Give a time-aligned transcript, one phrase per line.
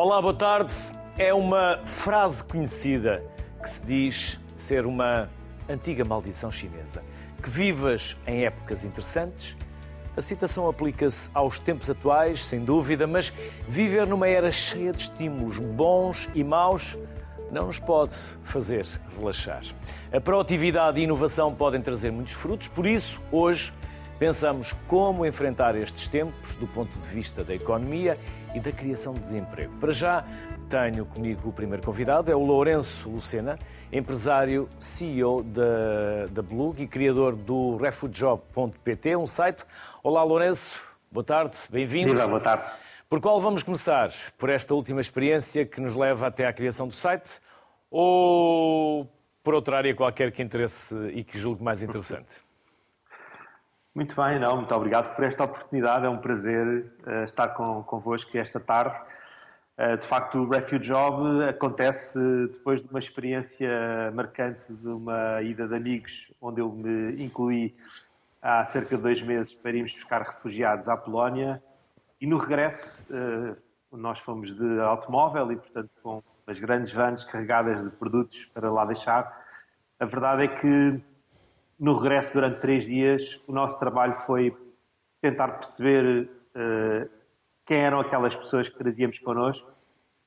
[0.00, 0.72] Olá, boa tarde.
[1.18, 3.20] É uma frase conhecida
[3.60, 5.28] que se diz ser uma
[5.68, 7.02] antiga maldição chinesa.
[7.42, 9.56] Que vivas em épocas interessantes.
[10.16, 13.32] A citação aplica-se aos tempos atuais, sem dúvida, mas
[13.66, 16.96] viver numa era cheia de estímulos bons e maus
[17.50, 18.86] não nos pode fazer
[19.18, 19.62] relaxar.
[20.12, 23.74] A proatividade e a inovação podem trazer muitos frutos, por isso, hoje,
[24.16, 28.16] pensamos como enfrentar estes tempos do ponto de vista da economia
[28.54, 29.72] e da criação de emprego.
[29.78, 30.24] Para já,
[30.68, 33.58] tenho comigo o primeiro convidado, é o Lourenço Lucena,
[33.92, 39.64] empresário CEO da, da Blug e criador do refugejob.pt, um site.
[40.02, 40.78] Olá, Lourenço,
[41.10, 42.12] boa tarde, bem-vindo.
[42.12, 42.64] Viva, boa tarde.
[43.08, 44.10] Por qual vamos começar?
[44.36, 47.40] Por esta última experiência que nos leva até à criação do site
[47.90, 49.10] ou
[49.42, 52.47] por outra área qualquer que interesse e que julgue mais interessante?
[53.98, 56.06] Muito bem, não, muito obrigado por esta oportunidade.
[56.06, 58.96] É um prazer uh, estar com, convosco esta tarde.
[59.76, 63.68] Uh, de facto, o Refuge Job acontece depois de uma experiência
[64.14, 67.74] marcante de uma ida de amigos, onde eu me incluí
[68.40, 71.60] há cerca de dois meses para irmos buscar refugiados à Polónia.
[72.20, 73.56] E no regresso, uh,
[73.96, 78.84] nós fomos de automóvel e, portanto, com as grandes vans carregadas de produtos para lá
[78.84, 79.44] deixar.
[79.98, 81.02] A verdade é que
[81.78, 84.54] no regresso durante três dias, o nosso trabalho foi
[85.20, 87.08] tentar perceber uh,
[87.64, 89.70] quem eram aquelas pessoas que trazíamos connosco,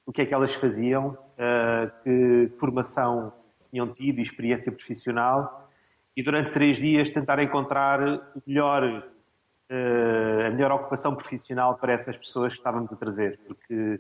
[0.06, 3.34] o que é que elas faziam, uh, que formação
[3.70, 5.70] tinham tido e experiência profissional,
[6.16, 8.00] e durante três dias tentar encontrar
[8.46, 14.00] melhor, uh, a melhor ocupação profissional para essas pessoas que estávamos a trazer, porque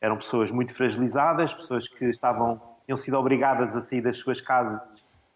[0.00, 4.91] eram pessoas muito fragilizadas, pessoas que estavam, tinham sido obrigadas a sair das suas casas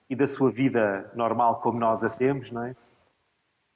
[0.08, 2.76] e da sua vida normal como nós a temos, não é?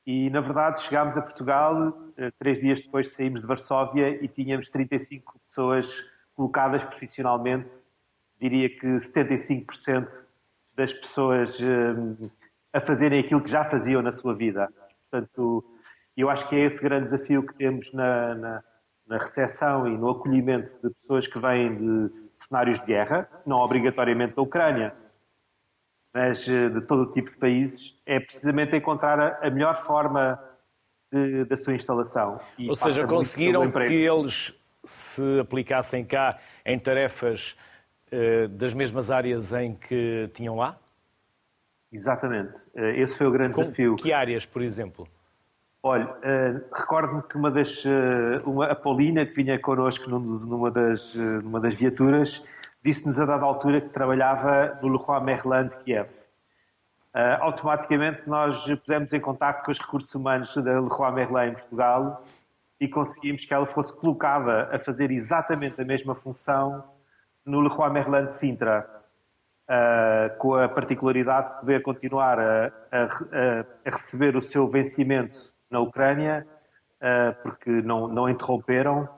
[0.06, 4.68] E, na verdade, chegámos a Portugal, eh, três dias depois saímos de Varsóvia e tínhamos
[4.68, 5.88] 35 pessoas
[6.34, 7.82] colocadas profissionalmente,
[8.40, 10.24] diria que 75%
[10.74, 12.28] das pessoas eh,
[12.72, 14.68] a fazerem aquilo que já faziam na sua vida.
[15.10, 15.64] Portanto,
[16.16, 18.64] eu acho que é esse grande desafio que temos na, na,
[19.06, 24.34] na recepção e no acolhimento de pessoas que vêm de cenários de guerra, não obrigatoriamente
[24.34, 24.94] da Ucrânia,
[26.12, 30.38] mas eh, de todo o tipo de países, é precisamente encontrar a melhor forma
[31.10, 32.40] de, da sua instalação.
[32.58, 34.54] E Ou seja, conseguiram que eles
[34.84, 37.56] se aplicassem cá em tarefas
[38.12, 40.78] uh, das mesmas áreas em que tinham lá?
[41.92, 42.56] Exatamente.
[42.74, 43.96] Uh, esse foi o grande Com desafio.
[43.96, 45.06] Que áreas, por exemplo?
[45.82, 47.84] Olha, uh, recordo-me que uma das.
[48.44, 52.42] uma, a Paulina, que vinha connosco numa das, numa das viaturas,
[52.82, 56.08] disse-nos a dada altura que trabalhava no Leroy Merlin de Kiev.
[57.14, 62.24] Uh, automaticamente nós pusemos em contato com os recursos humanos da Leroy Merlin em Portugal
[62.78, 66.84] e conseguimos que ela fosse colocada a fazer exatamente a mesma função
[67.44, 68.88] no Leroy Merlin de Sintra,
[69.68, 73.04] uh, com a particularidade de poder continuar a, a,
[73.84, 76.46] a receber o seu vencimento na Ucrânia,
[76.96, 79.08] uh, porque não, não interromperam,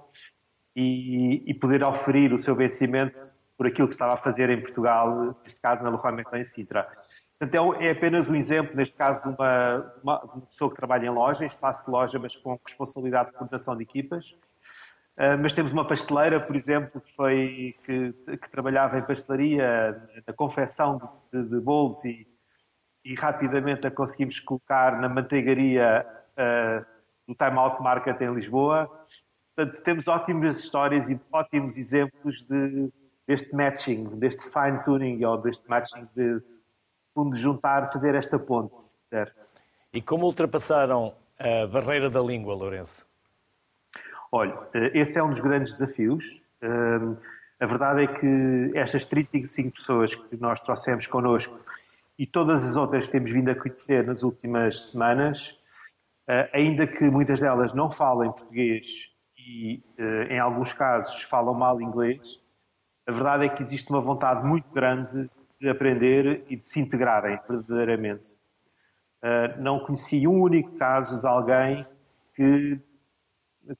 [0.74, 5.36] e, e poder oferir o seu vencimento por aquilo que estava a fazer em Portugal,
[5.44, 6.88] neste caso na Leroy Merlin em Sintra.
[7.38, 10.18] Portanto, é, é apenas um exemplo, neste caso, de uma, uma,
[10.48, 13.84] pessoa que trabalha em loja, em espaço de loja, mas com responsabilidade de coordenação de
[13.84, 14.30] equipas.
[15.16, 20.32] Uh, mas temos uma pasteleira, por exemplo, que, foi, que, que trabalhava em pastelaria, na
[20.34, 21.00] confecção
[21.32, 22.26] de, de bolos e,
[23.04, 26.84] e, rapidamente a conseguimos colocar na manteigaria uh,
[27.28, 28.90] do Time Out Market em Lisboa.
[29.54, 32.90] Portanto, temos ótimas histórias e ótimos exemplos de,
[33.32, 36.38] deste matching, deste fine tuning ou deste matching de
[37.14, 38.76] fundo juntar, fazer esta ponte.
[39.92, 43.06] E como ultrapassaram a barreira da língua, Lourenço?
[44.30, 46.42] Olha, eh, esse é um dos grandes desafios.
[46.60, 47.16] Ehm,
[47.58, 51.58] a verdade é que estas 35 pessoas que nós trouxemos connosco
[52.18, 55.58] e todas as outras que temos vindo a conhecer nas últimas semanas,
[56.28, 61.80] eh, ainda que muitas delas não falem português e, eh, em alguns casos, falam mal
[61.80, 62.41] inglês,
[63.06, 65.28] a verdade é que existe uma vontade muito grande
[65.60, 68.28] de aprender e de se integrarem verdadeiramente.
[69.22, 71.86] Uh, não conheci um único caso de alguém
[72.34, 72.80] que,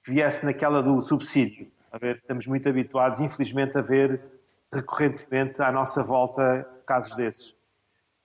[0.05, 1.71] que viesse naquela do subsídio.
[1.91, 4.21] A ver, estamos muito habituados, infelizmente, a ver
[4.73, 7.51] recorrentemente à nossa volta casos desses.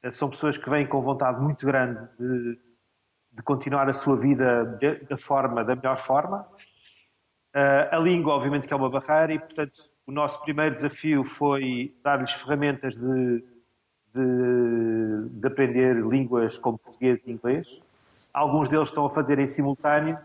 [0.04, 2.60] Uh, são pessoas que vêm com vontade muito grande de,
[3.34, 4.78] de continuar a sua vida
[5.10, 6.48] da forma, da melhor forma.
[7.56, 11.94] Uh, a língua, obviamente, que é uma barreira e, portanto, o nosso primeiro desafio foi
[12.02, 13.44] dar-lhes ferramentas de,
[14.16, 17.82] de, de, aprender línguas como português e inglês.
[18.34, 20.18] Alguns deles estão a fazer em simultâneo.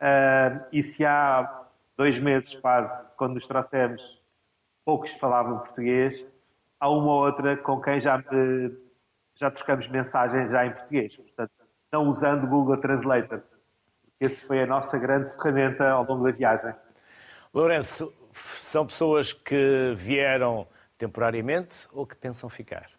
[0.00, 1.64] Uh, e se há
[1.96, 4.22] dois meses quase, quando nos trouxemos,
[4.84, 6.24] poucos falavam português.
[6.78, 8.72] Há uma ou outra com quem já, me,
[9.34, 11.16] já trocamos mensagens já em português.
[11.16, 11.50] Portanto,
[11.90, 13.42] não usando o Google Translator.
[14.20, 16.72] Essa foi a nossa grande ferramenta ao longo da viagem.
[17.52, 18.12] Lourenço,
[18.58, 20.66] são pessoas que vieram
[20.98, 22.90] temporariamente ou que pensam ficar?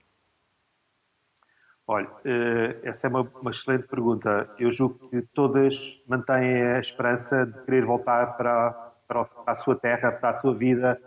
[1.85, 4.49] Olha, eh, essa é uma, uma, excelente pergunta.
[4.57, 8.71] Eu julgo que todas mantêm a esperança de querer voltar para,
[9.07, 10.99] para, a sua terra, para a sua vida,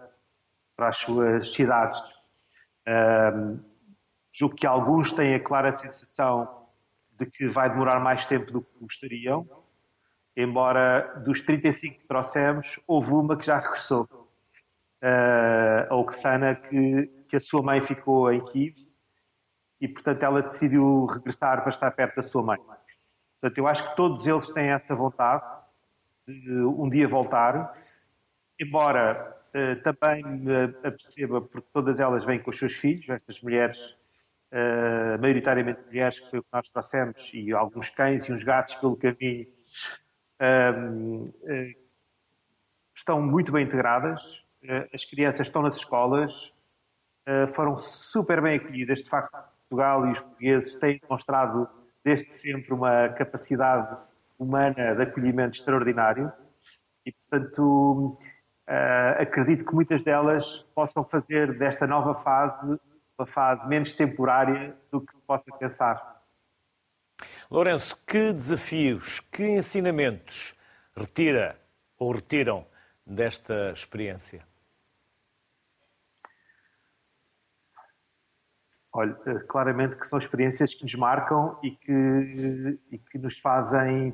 [0.76, 2.00] para as suas cidades.
[2.87, 3.58] Um,
[4.31, 6.67] julgo que alguns têm a clara sensação
[7.19, 9.49] de que vai demorar mais tempo do que gostariam,
[10.37, 14.06] embora dos 35 que trouxemos, houve uma que já regressou,
[15.03, 18.77] uh, a Oksana, que, que a sua mãe ficou em Kiev
[19.81, 22.59] e, portanto, ela decidiu regressar para estar perto da sua mãe.
[23.41, 25.44] Portanto, eu acho que todos eles têm essa vontade
[26.27, 27.79] de um dia voltar,
[28.59, 33.97] embora uh, também uh, perceba, porque todas elas vêm com os seus filhos, estas mulheres,
[34.53, 38.75] uh, maioritariamente mulheres, que foi o que nós trouxemos, e alguns cães e uns gatos
[38.77, 39.47] pelo caminho,
[42.94, 44.44] estão muito bem integradas,
[44.93, 46.53] as crianças estão nas escolas,
[47.55, 49.37] foram super bem acolhidas, de facto,
[49.69, 51.69] Portugal e os portugueses têm demonstrado
[52.05, 53.97] desde sempre uma capacidade
[54.38, 56.33] humana de acolhimento extraordinário
[57.05, 58.17] e, portanto,
[59.19, 62.79] acredito que muitas delas possam fazer desta nova fase
[63.19, 66.16] uma fase menos temporária do que se possa pensar.
[67.50, 70.52] Lourenço, que desafios, que ensinamentos
[70.96, 71.56] retira
[71.96, 72.66] ou retiram
[73.06, 74.44] desta experiência?
[78.93, 84.12] Olha, eh, claramente que são experiências que nos marcam e que, e que nos fazem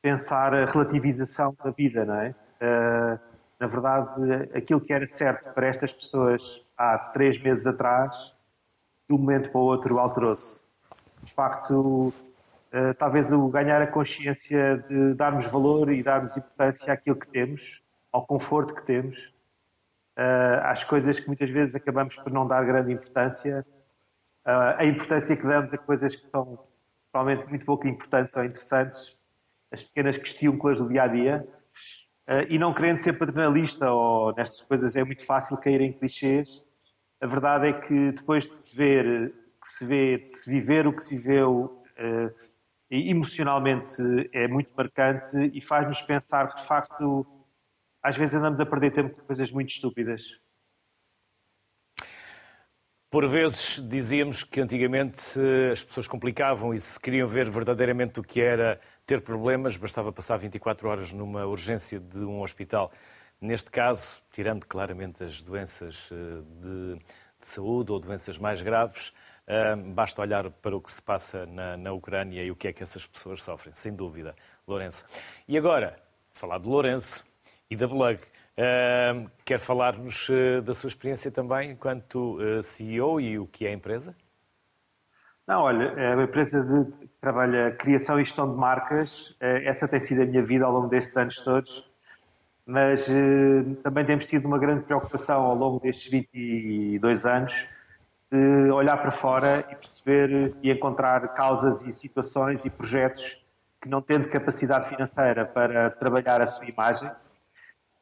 [0.00, 2.34] pensar a relativização da vida, não é?
[2.60, 3.20] Uh,
[3.60, 8.34] na verdade, aquilo que era certo para estas pessoas há três meses atrás,
[9.08, 10.60] de um momento para o outro alterou-se.
[11.22, 12.12] De facto,
[12.72, 17.82] uh, talvez o ganhar a consciência de darmos valor e darmos importância àquilo que temos,
[18.10, 19.32] ao conforto que temos,
[20.16, 23.64] uh, às coisas que muitas vezes acabamos por não dar grande importância,
[24.46, 26.58] uh, a importância que damos a coisas que são
[27.12, 29.16] provavelmente muito pouco importantes ou interessantes,
[29.70, 31.48] as pequenas questões do dia a dia,
[32.48, 36.62] e não querendo ser paternalista ou nestas coisas é muito fácil cair em clichês.
[37.20, 40.92] A verdade é que depois de se ver, que se vê, de se viver o
[40.94, 41.82] que se viveu
[42.92, 44.02] emocionalmente
[44.32, 47.26] é muito marcante e faz-nos pensar que de facto
[48.02, 50.38] às vezes andamos a perder tempo com coisas muito estúpidas.
[53.10, 58.22] Por vezes dizíamos que antigamente eh, as pessoas complicavam e se queriam ver verdadeiramente o
[58.22, 62.90] que era ter problemas, bastava passar 24 horas numa urgência de um hospital.
[63.40, 66.94] Neste caso, tirando claramente as doenças eh, de,
[67.40, 69.12] de saúde ou doenças mais graves,
[69.94, 72.82] basta olhar para o que se passa na, na Ucrânia e o que é que
[72.82, 74.34] essas pessoas sofrem, sem dúvida,
[74.66, 75.04] Lourenço.
[75.46, 75.96] E agora,
[76.32, 77.24] falar de Lourenço
[77.70, 78.20] e da Blug.
[78.52, 83.70] Uh, quer falar-nos uh, da sua experiência também enquanto uh, CEO e o que é
[83.70, 84.14] a empresa?
[85.46, 89.34] Não, olha, é uma empresa de, que trabalha criação e gestão de marcas.
[89.40, 91.84] Eh, essa tem sido a minha vida ao longo destes anos todos.
[92.64, 97.66] Mas eh, também temos tido uma grande preocupação ao longo destes 22 anos
[98.32, 103.38] de olhar para fora e perceber e encontrar causas e situações e projetos
[103.78, 107.10] que não tendo capacidade financeira para trabalhar a sua imagem,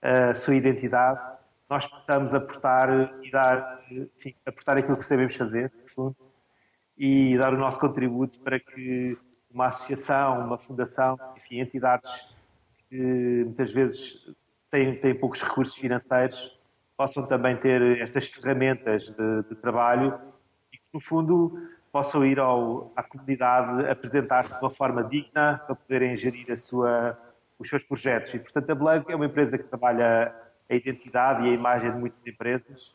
[0.00, 1.20] a sua identidade,
[1.68, 6.16] nós possamos aportar e dar, enfim, aportar aquilo que sabemos fazer, no fundo,
[6.96, 9.18] e dar o nosso contributo para que
[9.52, 12.10] uma associação, uma fundação, enfim, entidades
[12.88, 14.32] que muitas vezes
[14.70, 16.59] têm, têm poucos recursos financeiros,
[17.00, 20.20] possam também ter estas ferramentas de, de trabalho
[20.70, 21.58] e que, no fundo,
[21.90, 27.18] possam ir ao, à comunidade apresentar-se de uma forma digna para poderem gerir sua,
[27.58, 28.34] os seus projetos.
[28.34, 30.30] E, portanto, a Blanc é uma empresa que trabalha
[30.68, 32.94] a identidade e a imagem de muitas empresas,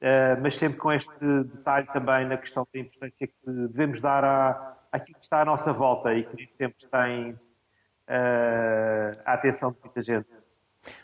[0.00, 4.74] eh, mas sempre com este detalhe também na questão da importância que devemos dar à,
[4.90, 9.78] àquilo que está à nossa volta e que nem sempre tem uh, a atenção de
[9.84, 10.37] muita gente.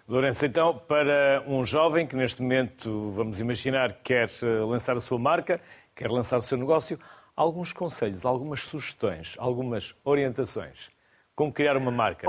[0.09, 5.19] Lourenço, então, para um jovem que neste momento, vamos imaginar, quer eh, lançar a sua
[5.19, 5.61] marca,
[5.95, 6.99] quer lançar o seu negócio,
[7.37, 10.91] alguns conselhos, algumas sugestões, algumas orientações.
[11.35, 12.29] Como criar uma marca?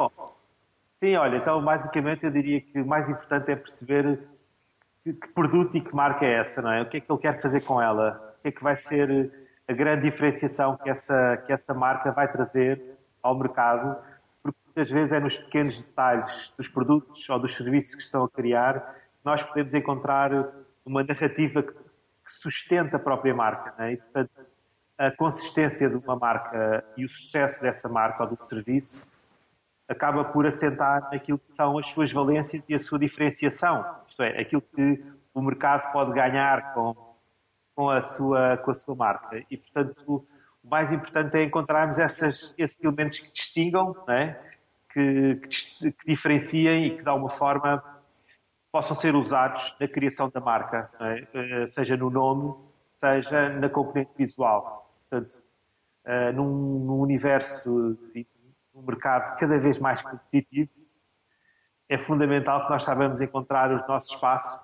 [1.00, 4.20] Sim, olha, então basicamente eu diria que o mais importante é perceber
[5.04, 6.82] que, que, produto e que marca é essa, não é?
[6.82, 8.36] O que é que ele quer fazer com ela?
[8.40, 9.32] O que é que vai ser
[9.68, 12.82] a grande diferenciação que essa, que essa marca vai trazer
[13.22, 13.96] ao mercado?
[14.76, 18.96] Muitas vezes é nos pequenos detalhes dos produtos ou dos serviços que estão a criar
[19.26, 20.32] nós podemos encontrar
[20.86, 21.74] uma narrativa que,
[22.28, 23.74] sustenta a própria marca.
[23.78, 23.94] Né?
[23.94, 24.32] E, portanto,
[24.98, 28.96] a consistência de uma marca e o sucesso dessa marca ou do serviço
[29.88, 33.86] acaba por assentar naquilo que são as suas valências e a sua diferenciação.
[34.08, 35.06] Isto é, aquilo que
[35.36, 36.96] o mercado pode ganhar com,
[37.76, 39.44] com, a, sua, com a sua marca.
[39.52, 40.28] E, portanto,
[40.64, 44.36] o mais importante é encontrarmos essas, esses elementos que distingam, é?
[44.96, 47.84] Que, que, diferenciem e que, de alguma forma,
[48.72, 51.28] possam ser usados na criação da marca, é?
[51.34, 52.56] Eh, seja no nome,
[53.00, 54.90] seja na componente visual.
[55.10, 55.44] Portanto,
[56.06, 57.98] uh, num, num universo,
[58.74, 60.70] num mercado cada vez mais competitivo,
[61.88, 64.60] é fundamental que nós saibamos encontrar o nosso espaço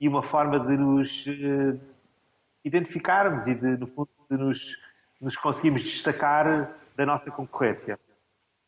[0.00, 1.80] e uma forma de nos uh,
[2.64, 4.76] identificarmos e de, no fundo, de nos
[5.22, 7.98] nos conseguimos destacar da nossa concorrência.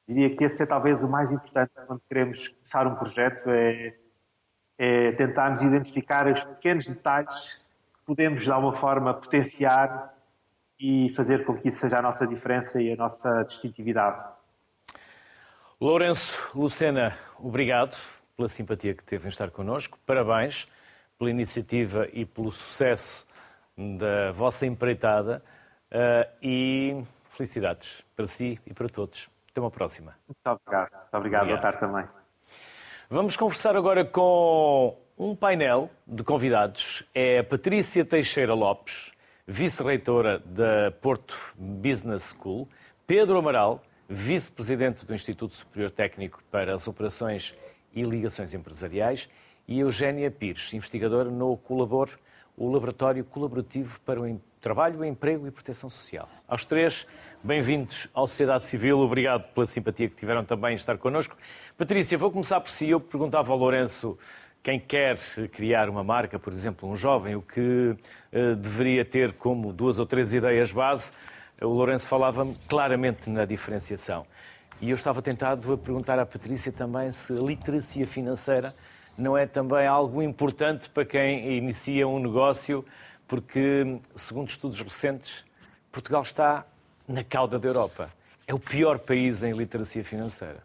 [0.06, 3.94] Diria que esse é talvez o mais importante quando queremos começar um projeto, é,
[4.78, 7.54] é tentarmos identificar os pequenos detalhes
[7.94, 10.14] que podemos, de alguma forma, potenciar
[10.78, 14.22] e fazer com que isso seja a nossa diferença e a nossa distintividade.
[15.80, 17.96] Lourenço Lucena, obrigado
[18.36, 19.98] pela simpatia que teve em estar connosco.
[20.06, 20.68] Parabéns
[21.18, 23.26] pela iniciativa e pelo sucesso
[23.76, 25.42] da vossa empreitada.
[25.94, 29.28] Uh, e felicidades para si e para todos.
[29.54, 30.16] Até uma próxima.
[30.26, 30.90] Muito obrigado.
[30.90, 31.42] Muito obrigado.
[31.42, 31.46] obrigado.
[31.46, 32.04] Boa tarde também.
[33.08, 37.04] Vamos conversar agora com um painel de convidados.
[37.14, 39.12] É Patrícia Teixeira Lopes,
[39.46, 42.68] vice-reitora da Porto Business School,
[43.06, 47.56] Pedro Amaral, vice-presidente do Instituto Superior Técnico para as Operações
[47.94, 49.30] e Ligações Empresariais,
[49.68, 52.10] e Eugénia Pires, investigadora no Colabor,
[52.56, 54.26] o Laboratório Colaborativo para o
[54.64, 56.26] Trabalho, Emprego e Proteção Social.
[56.48, 57.06] Aos três,
[57.42, 58.98] bem-vindos à Sociedade Civil.
[58.98, 61.36] Obrigado pela simpatia que tiveram também em estar connosco.
[61.76, 62.88] Patrícia, vou começar por si.
[62.88, 64.18] Eu perguntava ao Lourenço
[64.62, 65.18] quem quer
[65.52, 70.06] criar uma marca, por exemplo, um jovem, o que uh, deveria ter como duas ou
[70.06, 71.12] três ideias base.
[71.60, 74.24] O Lourenço falava claramente na diferenciação.
[74.80, 78.74] E eu estava tentado a perguntar à Patrícia também se a literacia financeira
[79.18, 82.82] não é também algo importante para quem inicia um negócio
[83.26, 85.44] porque, segundo estudos recentes,
[85.90, 86.66] Portugal está
[87.06, 88.10] na cauda da Europa.
[88.46, 90.62] É o pior país em literacia financeira.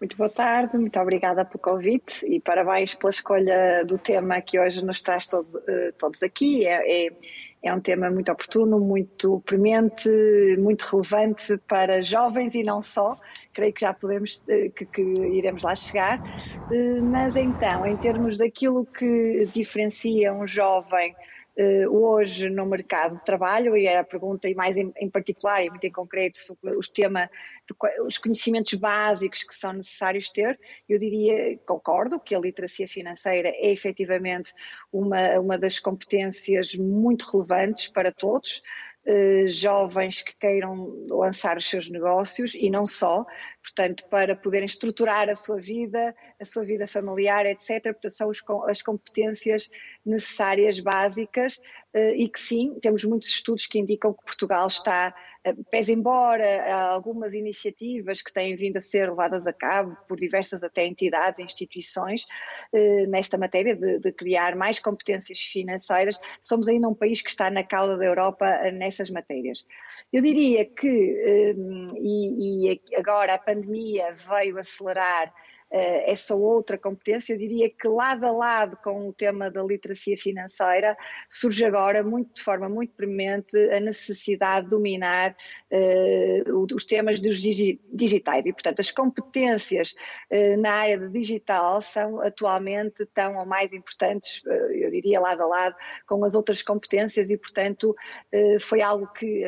[0.00, 4.84] Muito boa tarde, muito obrigada pelo convite e parabéns pela escolha do tema que hoje
[4.84, 6.64] nos traz todos, eh, todos aqui.
[6.64, 7.10] É, é,
[7.62, 10.08] é um tema muito oportuno, muito premente,
[10.58, 13.16] muito relevante para jovens e não só.
[13.52, 16.22] Creio que já podemos, eh, que, que iremos lá chegar.
[16.70, 21.14] Eh, mas então, em termos daquilo que diferencia um jovem
[21.90, 25.70] hoje no mercado de trabalho, e era a pergunta, e mais em, em particular e
[25.70, 27.28] muito em concreto, sobre o tema,
[27.66, 33.48] de, os conhecimentos básicos que são necessários ter, eu diria, concordo, que a literacia financeira
[33.48, 34.52] é efetivamente
[34.92, 38.62] uma, uma das competências muito relevantes para todos,
[39.10, 43.24] eh, jovens que queiram lançar os seus negócios e não só,
[43.68, 47.82] portanto, para poderem estruturar a sua vida, a sua vida familiar, etc.
[47.82, 48.30] Portanto, são
[48.66, 49.70] as competências
[50.04, 51.60] necessárias, básicas,
[51.94, 56.90] eh, e que sim, temos muitos estudos que indicam que Portugal está eh, pese embora
[56.92, 62.26] algumas iniciativas que têm vindo a ser levadas a cabo por diversas até entidades instituições
[62.74, 67.50] eh, nesta matéria de, de, criar mais competências financeiras, somos ainda um país que está
[67.50, 69.64] na cauda da Europa nessas matérias.
[70.12, 71.54] Eu diria que,
[71.96, 75.32] e, e agora a pandemia veio acelerar
[75.70, 80.96] essa outra competência, eu diria que lado a lado com o tema da literacia financeira,
[81.28, 85.36] surge agora muito, de forma muito premente a necessidade de dominar
[85.72, 88.46] uh, os temas dos digitais.
[88.46, 89.94] E, portanto, as competências
[90.32, 95.42] uh, na área de digital são atualmente tão ou mais importantes, uh, eu diria lado
[95.42, 97.30] a lado com as outras competências.
[97.30, 97.94] E, portanto,
[98.60, 99.44] foi algo que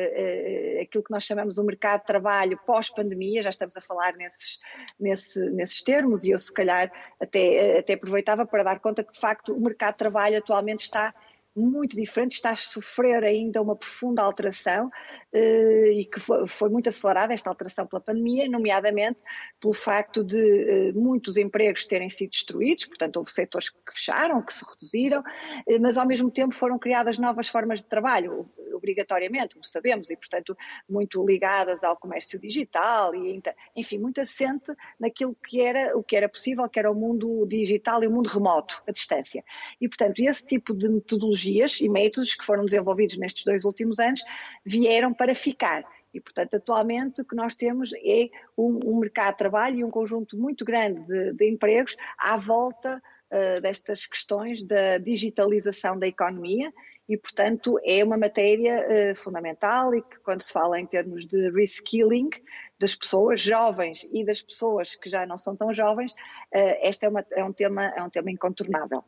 [0.81, 4.59] aquilo que nós chamamos o mercado de trabalho pós-pandemia, já estamos a falar nesses,
[4.99, 9.13] nesse, nesses termos, termos, e eu se calhar até, até aproveitava para dar conta que
[9.13, 11.13] de facto o mercado de trabalho atualmente está
[11.55, 14.89] muito diferente, está a sofrer ainda uma profunda alteração
[15.33, 19.19] eh, e que foi, muito acelerada esta alteração pela pandemia, nomeadamente
[19.59, 24.53] pelo facto de eh, muitos empregos terem sido destruídos, portanto houve setores que fecharam, que
[24.53, 25.21] se reduziram,
[25.67, 30.15] eh, mas ao mesmo tempo foram criadas novas formas de trabalho, obrigatoriamente, como sabemos, e
[30.15, 30.55] portanto
[30.89, 33.41] muito ligadas ao comércio digital e
[33.75, 38.03] enfim, muito assente naquilo que era o que era possível, que era o mundo digital
[38.03, 39.43] e o mundo remoto, a distância.
[39.79, 43.99] E portanto esse tipo de metodologia metodologias e métodos que foram desenvolvidos nestes dois últimos
[43.99, 44.21] anos
[44.65, 45.83] vieram para ficar
[46.13, 49.89] E, portanto, atualmente o que nós temos é um, um mercado de trabalho e um
[49.89, 56.71] conjunto muito grande de, de empregos à volta uh, destas questões da digitalização da economia
[57.07, 61.49] e, portanto, é uma matéria uh, fundamental e que, quando se fala em termos de
[61.51, 62.29] reskilling
[62.77, 67.09] das pessoas jovens e das pessoas que já não são tão jovens, uh, este é,
[67.09, 69.01] uma, é, um tema, é um tema incontornável.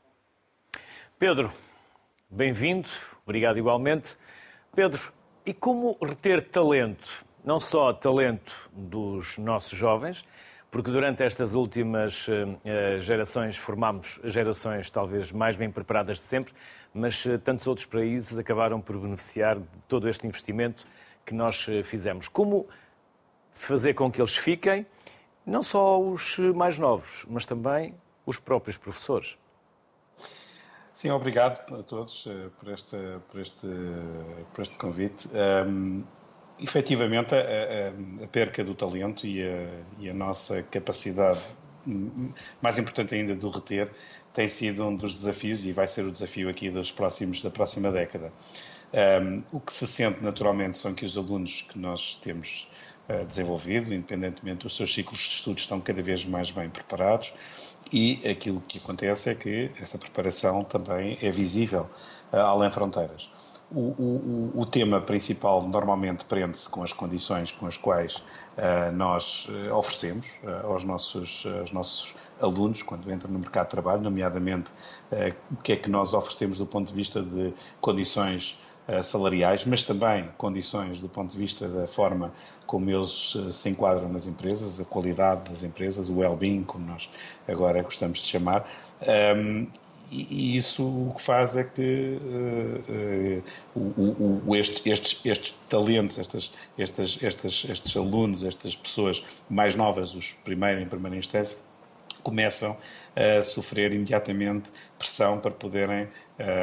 [1.20, 1.52] Pedro,
[2.34, 2.90] bem-vindo,
[3.24, 4.18] obrigado igualmente.
[4.76, 5.14] Pedro,
[5.46, 7.24] e como reter talento?
[7.46, 10.26] Não só talento dos nossos jovens,
[10.72, 16.54] porque durante estas últimas uh, gerações formámos gerações talvez mais bem preparadas de sempre,
[16.92, 20.88] mas uh, tantos outros países acabaram por beneficiar de todo este investimento
[21.24, 22.28] que nós fizemos.
[22.28, 22.68] Como
[23.54, 24.88] fazer com que eles fiquem,
[25.46, 27.94] não só os mais novos, mas também
[28.26, 29.38] os próprios professores?
[30.94, 32.98] Sim, obrigado a todos uh, por, este,
[33.32, 33.68] por, este,
[34.54, 35.28] por este convite.
[35.68, 36.04] Um,
[36.60, 39.68] efetivamente, a, a, perca do talento e a,
[40.00, 41.42] e a nossa capacidade,
[42.62, 43.92] mais importante ainda, de reter,
[44.34, 47.92] tem sido um dos desafios e vai ser o desafio aqui dos próximos, da próxima
[47.92, 48.32] década.
[48.94, 52.70] Um, o que se sente naturalmente são que os alunos que nós temos
[53.28, 57.34] desenvolvido, independentemente dos seus ciclos de estudos, estão cada vez mais bem preparados
[57.92, 61.88] e aquilo que acontece é que essa preparação também é visível
[62.32, 63.30] uh, além fronteiras.
[63.72, 69.48] O, o, o, tema principal normalmente prende-se com as condições com as quais uh, nós
[69.48, 70.28] uh, oferecemos
[70.64, 74.72] aos, nossos, aos nossos alunos quando entram no mercado de trabalho, nomeadamente
[75.52, 78.60] o que é que nós oferecemos do ponto de vista de condições
[79.04, 82.34] salariais, mas também condições do ponto de vista da forma
[82.66, 87.10] como eles eh, se enquadram nas empresas, a qualidade das empresas, o well-being, como nós
[87.48, 88.68] agora gostamos de chamar.
[89.36, 89.68] Um,
[90.12, 93.42] e isso o que faz é que uh,
[93.76, 99.76] uh, o, o, este, estes, estes talentos, estas, estas, estas, estes alunos, estas pessoas mais
[99.76, 101.58] novas, os primeiros em primeira instância,
[102.22, 102.78] começam
[103.16, 106.08] a sofrer imediatamente pressão para poderem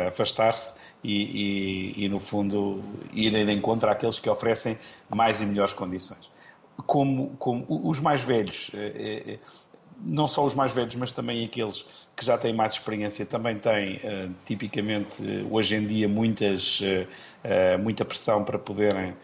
[0.09, 2.83] afastar-se e, e, e, no fundo,
[3.13, 6.31] irem de encontro àqueles que oferecem mais e melhores condições.
[6.87, 9.39] Como, como os mais velhos, eh, eh,
[10.03, 11.87] não só os mais velhos, mas também aqueles
[12.17, 16.81] que já têm mais experiência, também têm, eh, tipicamente, hoje em dia, muitas,
[17.83, 19.15] muita pressão para poderem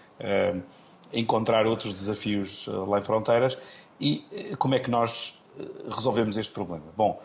[1.12, 3.56] encontrar outros desafios lá em fronteiras.
[3.98, 4.24] E
[4.58, 5.38] como é que nós
[5.88, 6.84] resolvemos este problema?
[6.94, 7.22] Bom,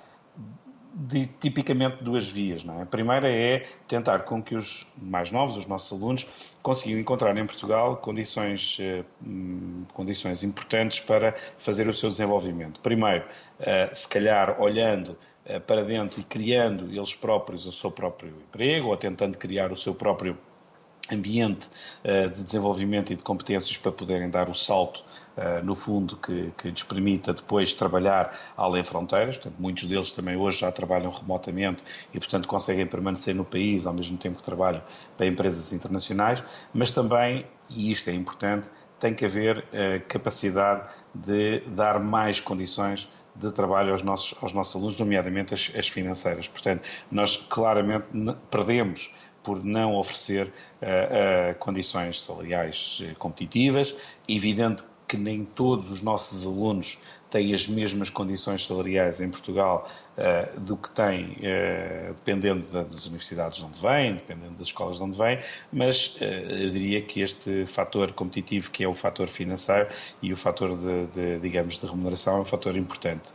[0.93, 2.63] de tipicamente duas vias.
[2.63, 2.84] Não é?
[2.84, 6.27] A primeira é tentar com que os mais novos, os nossos alunos,
[6.62, 9.04] consigam encontrar em Portugal condições, eh,
[9.93, 12.80] condições importantes para fazer o seu desenvolvimento.
[12.82, 13.25] Primeiro,
[13.60, 18.89] eh, se calhar olhando eh, para dentro e criando eles próprios o seu próprio emprego
[18.89, 20.38] ou tentando criar o seu próprio
[21.11, 21.69] ambiente
[22.03, 25.03] de desenvolvimento e de competências para poderem dar o salto
[25.37, 29.37] eh, no fundo, que, que lhes permita depois trabalhar além fronteiras.
[29.37, 31.83] Portanto, muitos deles também hoje já trabalham remotamente
[32.13, 34.81] e, portanto, conseguem permanecer no país ao mesmo tempo que trabalham
[35.15, 41.61] para empresas internacionais, mas também, e isto é importante, tem que haver uh, capacidade de
[41.67, 46.47] dar mais condições de trabalho aos nossos, aos nossos alunos, nomeadamente as, as financeiras.
[46.47, 48.07] Portanto, nós claramente
[48.51, 49.11] perdemos
[49.43, 53.95] por não oferecer uh, uh, condições salariais competitivas.
[54.27, 56.97] Evidente que nem todos os nossos alunos
[57.30, 63.60] têm as mesmas condições salariais em Portugal uh, do que têm, uh, dependendo das universidades
[63.60, 65.39] de onde vêm, dependendo das escolas de onde vêm,
[65.71, 69.89] mas uh, eu diria que este fator competitivo, que é o fator financeiro
[70.21, 73.34] e o fator de, de digamos, de remuneração, é um fator importante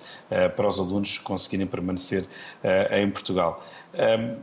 [0.57, 2.25] para os alunos conseguirem permanecer
[2.91, 3.65] em Portugal.
[3.95, 4.37] Um,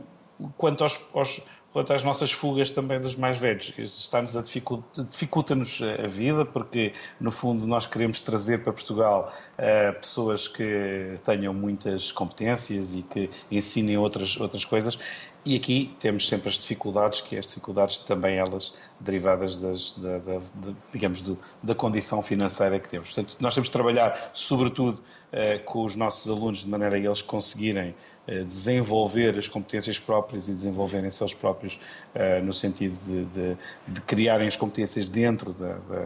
[0.56, 1.40] quanto aos, aos
[1.74, 3.72] quanto às nossas fugas também dos mais velhos.
[3.76, 10.46] Está-nos a dificulta-nos a vida, porque no fundo nós queremos trazer para Portugal uh, pessoas
[10.46, 14.96] que tenham muitas competências e que ensinem outras, outras coisas.
[15.44, 20.38] E aqui temos sempre as dificuldades, que as dificuldades também elas derivadas das, da, da,
[20.38, 23.12] da, digamos, do, da condição financeira que temos.
[23.12, 27.20] Portanto, nós temos de trabalhar, sobretudo, uh, com os nossos alunos, de maneira a eles
[27.20, 31.78] conseguirem desenvolver as competências próprias e desenvolverem-se eles próprios
[32.14, 36.02] uh, no sentido de, de, de, criarem as competências dentro da, da,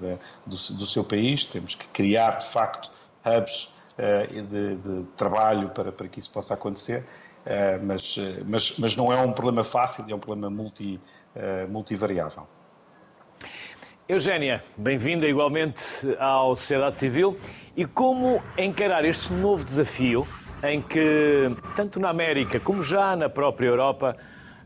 [0.00, 1.46] da, do, do, seu país.
[1.46, 2.90] Temos que criar, de facto,
[3.24, 7.04] hubs uh, de, de, trabalho para, para que isso possa acontecer,
[7.84, 11.00] mas, mas, mas não é um problema fácil, é um problema multi,
[11.68, 12.44] multivariável.
[14.08, 15.84] Eugénia, bem-vinda igualmente
[16.18, 17.36] à Sociedade Civil.
[17.76, 20.26] E como encarar este novo desafio
[20.62, 24.16] em que, tanto na América como já na própria Europa,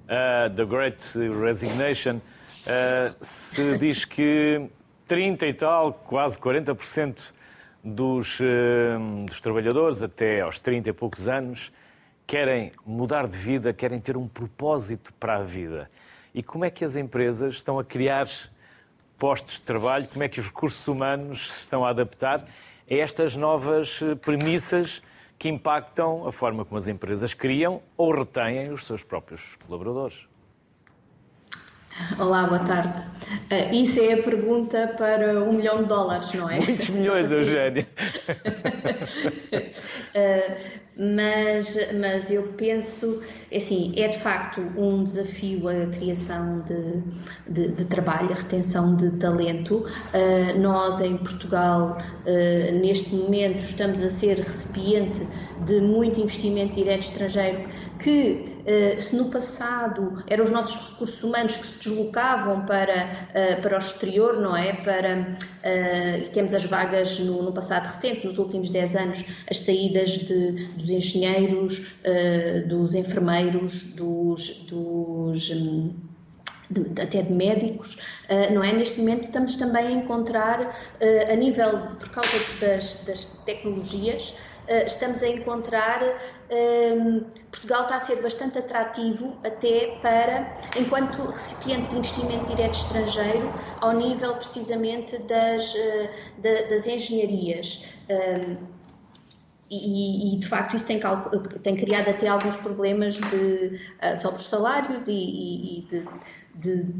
[0.05, 4.69] uh, The Great Resignation, uh, se diz que
[5.07, 7.19] 30 e tal, quase 40%
[7.83, 8.39] dos,
[9.27, 11.73] dos trabalhadores, até aos 30 e poucos anos,
[12.27, 15.91] querem mudar de vida, querem ter um propósito para a vida.
[16.33, 18.29] E como é que as empresas estão a criar
[19.19, 22.45] postos de trabalho, como é que os recursos humanos se estão a adaptar
[22.89, 25.03] a estas novas premissas
[25.41, 30.30] que impactam a forma como as empresas criam ou retêm os seus próprios colaboradores?
[32.19, 33.03] Olá, boa tarde.
[33.51, 36.61] Uh, isso é a pergunta para um milhão de dólares, não é?
[36.61, 37.87] Muitos milhões, Eugénia.
[40.15, 40.57] uh,
[40.97, 47.03] mas, mas eu penso, é assim, é de facto um desafio a criação de,
[47.49, 49.85] de, de trabalho, a retenção de talento.
[50.15, 51.99] Uh, nós, em Portugal,
[52.81, 55.27] neste momento, estamos a ser recipiente
[55.67, 61.57] de muito investimento direto estrangeiro que eh, se no passado eram os nossos recursos humanos
[61.57, 64.73] que se deslocavam para, eh, para o exterior, não é?
[64.73, 70.11] Para, eh, temos as vagas no, no, passado recente, nos últimos 10 anos, as saídas
[70.11, 72.01] de, dos engenheiros,
[72.67, 75.93] dos enfermeiros, dos, dos hum,
[76.71, 77.99] de, até de médicos,
[78.53, 78.73] não é?
[78.73, 80.75] Neste momento estamos também a encontrar,
[81.31, 84.33] a nível, por causa das, das tecnologias,
[84.87, 86.01] estamos a encontrar
[86.49, 93.53] ehm, Portugal está a ser bastante atrativo até para, enquanto recipiente de investimento direto estrangeiro,
[93.81, 97.93] ao nível precisamente das, eh, das engenharias.
[98.09, 98.57] Ehm,
[99.73, 101.01] e, e, de facto isso tem,
[101.63, 106.05] tem, criado até alguns problemas de, uh, sobre os salários e, e de,
[106.57, 106.95] de,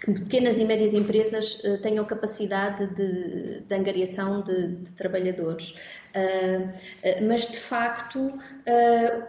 [0.00, 5.76] que pequenas e médias empresas tenham capacidade de, de angariação de, de trabalhadores.
[6.14, 9.24] Uh, mas de facto, uh,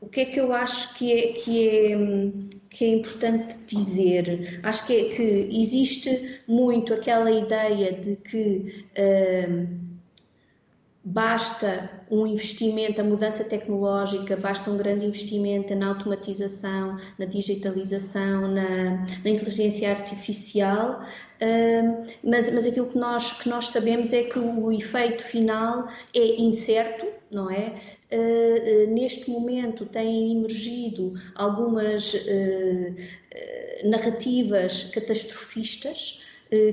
[0.00, 1.96] o que é que eu acho que é, que é,
[2.70, 4.60] que é importante dizer?
[4.62, 8.86] Acho que, é, que existe muito aquela ideia de que
[11.04, 19.06] basta um investimento, a mudança tecnológica, basta um grande investimento na automatização, na digitalização, na,
[19.24, 24.72] na inteligência artificial, uh, mas, mas aquilo que nós, que nós sabemos é que o
[24.72, 27.74] efeito final é incerto, não é?
[28.10, 32.14] Uh, neste momento têm emergido algumas
[33.84, 36.20] narrativas catastrofistas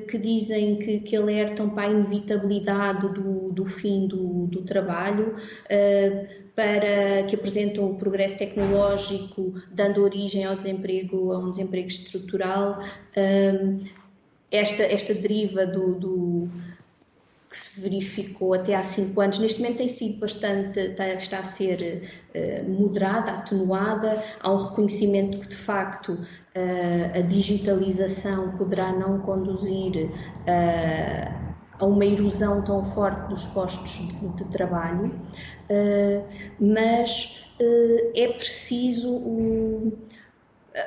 [0.07, 5.35] que dizem que, que alertam para a inevitabilidade do, do fim do, do trabalho,
[5.69, 12.79] eh, para que apresentam o progresso tecnológico dando origem ao desemprego, a um desemprego estrutural.
[13.15, 13.77] Eh,
[14.49, 16.49] esta, esta deriva do, do
[17.55, 22.03] que se verificou até há cinco anos, neste momento tem sido bastante, está, a ser
[22.35, 30.07] uh, moderada, atenuada, há um reconhecimento que de facto uh, a digitalização poderá não conduzir
[30.07, 31.45] uh,
[31.79, 33.91] a uma erosão tão forte dos postos
[34.35, 35.13] de, trabalho,
[36.57, 37.53] mas
[38.15, 39.91] é preciso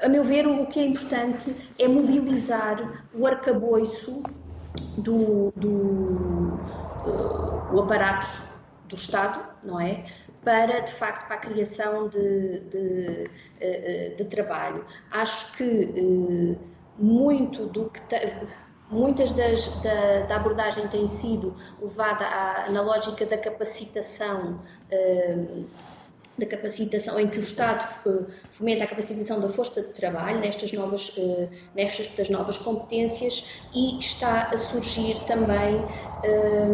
[0.03, 4.23] a meu ver, o que é importante é mobilizar o arcabouço
[4.97, 5.69] do, do
[7.07, 8.27] uh, o aparato
[8.89, 10.07] do Estado, não é?
[10.45, 13.25] Para, de facto, para a criação de, de,
[13.61, 14.85] uh, de trabalho.
[15.11, 16.59] Acho que uh,
[16.99, 18.01] muito do que.
[18.91, 24.63] Muitas das, da, da, abordagem tem sido levada à, na lógica da capacitação
[26.39, 30.73] da capacitação, em que o Estado eh, fomenta a capacitação da força de trabalho nestas
[30.73, 35.85] novas, eh, nestas novas competências e está a surgir também
[36.23, 36.69] eh,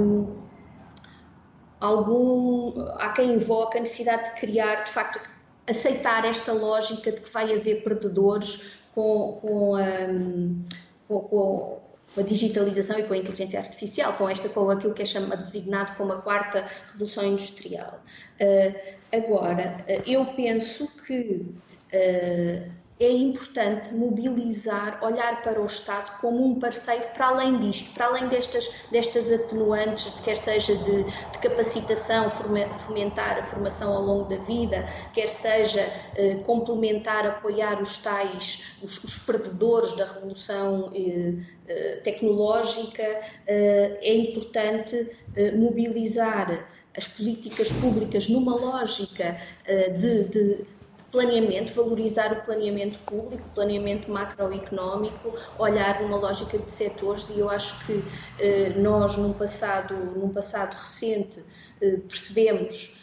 [1.80, 2.74] algum.
[2.98, 5.20] Há quem invoca a necessidade de criar, de facto,
[5.66, 10.62] aceitar esta lógica de que vai haver perdedores com, com, um,
[11.08, 15.02] com, com com a digitalização e com a inteligência artificial, com esta, com aquilo que
[15.02, 18.00] é chamado designado como a quarta revolução industrial.
[18.40, 21.46] Uh, agora, uh, eu penso que
[21.92, 28.06] uh, é importante mobilizar, olhar para o Estado como um parceiro para além disto, para
[28.06, 34.36] além destas, destas atenuantes, quer seja de, de capacitação, fomentar a formação ao longo da
[34.36, 35.80] vida, quer seja
[36.14, 41.32] eh, complementar, apoiar os tais, os, os perdedores da revolução eh,
[41.66, 43.02] eh, tecnológica,
[43.46, 50.64] eh, é importante eh, mobilizar as políticas públicas numa lógica eh, de, de
[51.10, 57.50] planeamento, valorizar o planeamento público, o planeamento macroeconómico, olhar numa lógica de setores e eu
[57.50, 58.02] acho que
[58.38, 61.42] eh, nós num passado, num passado recente
[61.80, 63.02] eh, percebemos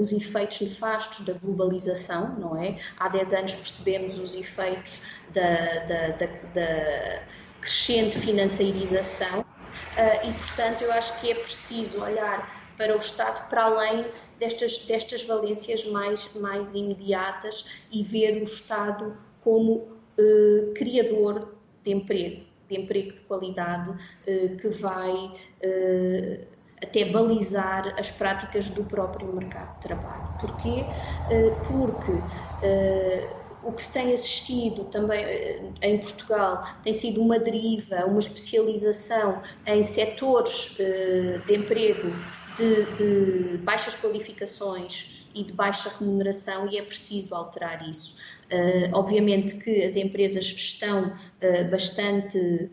[0.00, 2.78] os efeitos nefastos da globalização, não é?
[2.98, 5.02] Há 10 anos percebemos os efeitos
[5.34, 7.22] da, da, da, da
[7.60, 9.44] crescente financeirização
[10.24, 14.06] e, portanto, eu acho que é preciso olhar para o Estado para além
[14.38, 19.72] destas, destas valências mais, mais imediatas e ver o Estado como
[20.18, 26.46] uh, criador de emprego, de emprego de qualidade, uh, que vai uh,
[26.82, 30.24] até balizar as práticas do próprio mercado de trabalho.
[30.40, 30.88] Porquê?
[31.68, 32.24] Porque
[33.62, 39.82] o que se tem assistido também em Portugal tem sido uma deriva, uma especialização em
[39.82, 40.74] setores
[41.46, 42.14] de emprego
[42.54, 48.18] de, de baixas qualificações e de baixa remuneração e é preciso alterar isso.
[48.52, 52.68] Uh, obviamente que as empresas estão uh, bastante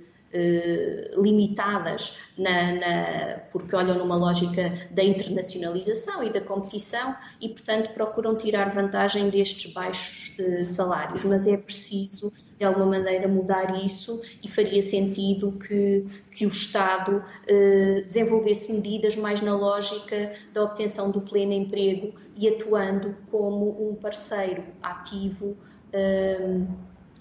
[1.16, 8.36] limitadas na, na, porque olham numa lógica da internacionalização e da competição e, portanto, procuram
[8.36, 10.36] tirar vantagem destes baixos
[10.66, 16.50] salários, mas é preciso de alguma maneira mudar isso e faria sentido que, que o
[16.50, 23.90] Estado eh, desenvolvesse medidas mais na lógica da obtenção do pleno emprego e atuando como
[23.90, 25.56] um parceiro ativo
[25.94, 26.62] eh,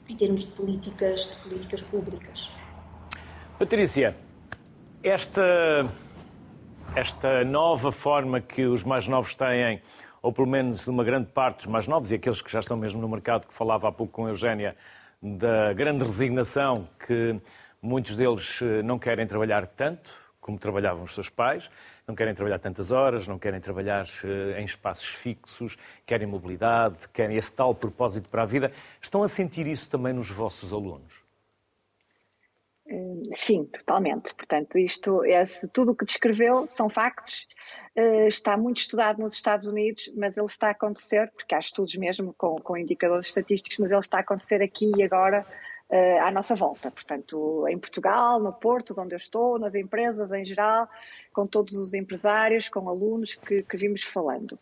[0.08, 2.55] em termos de políticas, de políticas públicas.
[3.58, 4.14] Patrícia,
[5.02, 5.86] esta,
[6.94, 9.80] esta nova forma que os mais novos têm,
[10.20, 13.00] ou pelo menos uma grande parte dos mais novos e aqueles que já estão mesmo
[13.00, 14.76] no mercado, que falava há pouco com a Eugénia,
[15.22, 17.40] da grande resignação que
[17.80, 21.70] muitos deles eh, não querem trabalhar tanto como trabalhavam os seus pais,
[22.06, 27.38] não querem trabalhar tantas horas, não querem trabalhar eh, em espaços fixos, querem mobilidade, querem
[27.38, 28.70] esse tal propósito para a vida.
[29.00, 31.25] Estão a sentir isso também nos vossos alunos?
[32.96, 34.34] Hum, sim, totalmente.
[34.34, 37.46] Portanto, isto, esse, tudo o que descreveu são factos.
[37.94, 41.94] Uh, está muito estudado nos Estados Unidos, mas ele está a acontecer, porque há estudos
[41.96, 45.44] mesmo com, com indicadores estatísticos, mas ele está a acontecer aqui e agora
[45.90, 46.90] uh, à nossa volta.
[46.90, 50.88] Portanto, em Portugal, no Porto, onde eu estou, nas empresas em geral,
[51.32, 54.52] com todos os empresários, com alunos que, que vimos falando.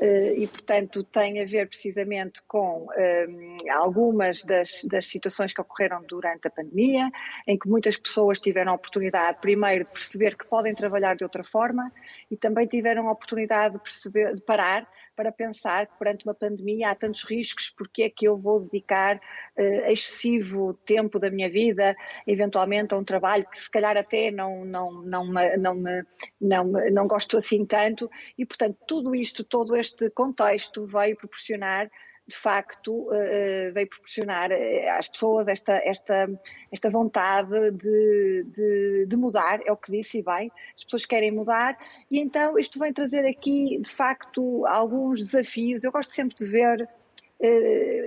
[0.00, 6.02] Uh, e, portanto, tem a ver precisamente com uh, algumas das, das situações que ocorreram
[6.02, 7.10] durante a pandemia,
[7.46, 11.42] em que muitas pessoas tiveram a oportunidade, primeiro, de perceber que podem trabalhar de outra
[11.42, 11.92] forma
[12.30, 14.88] e também tiveram a oportunidade de, perceber, de parar
[15.18, 19.16] para pensar que perante uma pandemia há tantos riscos, porque é que eu vou dedicar
[19.16, 24.64] uh, excessivo tempo da minha vida, eventualmente, a um trabalho que se calhar até não,
[24.64, 26.04] não, não, me, não, me,
[26.40, 31.90] não, não gosto assim tanto, e portanto tudo isto, todo este contexto veio proporcionar
[32.28, 36.28] de facto uh, veio proporcionar eh, às pessoas esta, esta,
[36.70, 41.30] esta vontade de, de, de, mudar, é o que disse e bem, as pessoas querem
[41.30, 41.78] mudar
[42.10, 46.88] e então isto vem trazer aqui de facto alguns desafios, eu gosto sempre de ver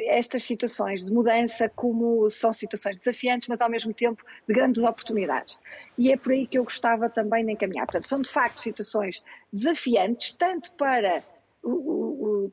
[0.07, 5.57] estas situações de mudança como são situações desafiantes, mas ao mesmo tempo de grandes oportunidades.
[5.97, 7.85] E é por aí que eu gostava também de encaminhar.
[7.85, 11.23] Portanto, são de facto situações desafiantes, tanto para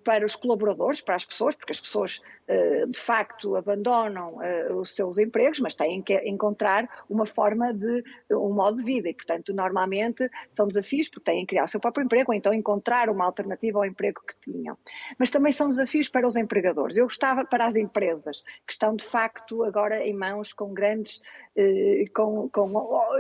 [0.04, 4.94] para os colaboradores, para as pessoas, porque as pessoas eh, de facto abandonam eh, os
[4.94, 9.54] seus empregos, mas têm que encontrar uma forma de, um modo de vida e, portanto,
[9.54, 13.24] normalmente são desafios porque têm que criar o seu próprio emprego ou então encontrar uma
[13.24, 14.76] alternativa ao emprego que tinham.
[15.18, 16.96] Mas também são desafios para os empregadores.
[16.96, 21.20] Eu gostava para as empresas que estão de facto agora em mãos com grandes
[21.56, 22.70] eh, com, com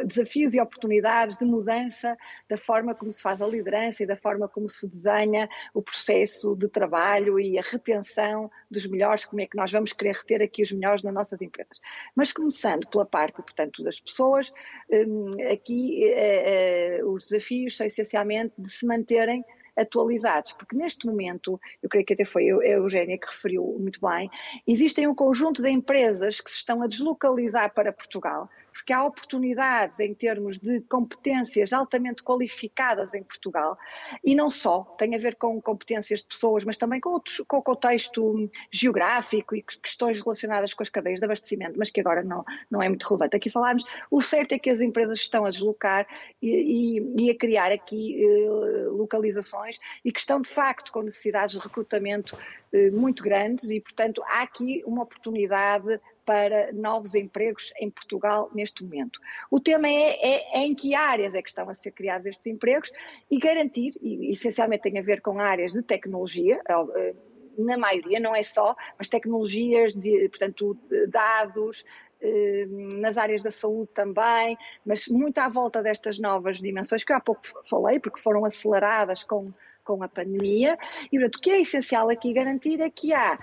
[0.06, 2.16] desafios e oportunidades de mudança
[2.48, 6.56] da forma como se faz a liderança e da forma como se desenha o processo
[6.56, 10.60] de trabalho e a retenção dos melhores como é que nós vamos querer reter aqui
[10.60, 11.78] os melhores nas nossas empresas.
[12.16, 14.52] Mas começando pela parte, portanto, das pessoas,
[14.90, 19.44] hum, aqui eh, eh, os desafios são essencialmente de se manterem
[19.76, 24.28] atualizados, porque neste momento, eu creio que até foi a Eugénia que referiu muito bem,
[24.66, 28.50] existem um conjunto de empresas que se estão a deslocalizar para Portugal,
[28.88, 33.76] porque há oportunidades em termos de competências altamente qualificadas em Portugal
[34.24, 37.58] e não só, tem a ver com competências de pessoas, mas também com, outros, com
[37.58, 42.42] o contexto geográfico e questões relacionadas com as cadeias de abastecimento, mas que agora não,
[42.70, 43.36] não é muito relevante.
[43.36, 46.06] Aqui falarmos, o certo é que as empresas estão a deslocar
[46.40, 51.56] e, e, e a criar aqui uh, localizações e que estão de facto com necessidades
[51.56, 52.34] de recrutamento
[52.72, 58.84] uh, muito grandes e, portanto, há aqui uma oportunidade para novos empregos em Portugal neste
[58.84, 59.18] momento.
[59.50, 62.46] O tema é, é, é, em que áreas é que estão a ser criados estes
[62.52, 62.92] empregos
[63.30, 67.14] e garantir, e essencialmente tem a ver com áreas de tecnologia, eh,
[67.56, 70.76] na maioria, não é só, mas tecnologias, de, portanto,
[71.08, 71.82] dados,
[72.20, 77.16] eh, nas áreas da saúde também, mas muito à volta destas novas dimensões que eu
[77.16, 79.50] há pouco falei, porque foram aceleradas com,
[79.82, 80.76] com a pandemia.
[81.10, 83.38] E, portanto, o que é essencial aqui garantir é que há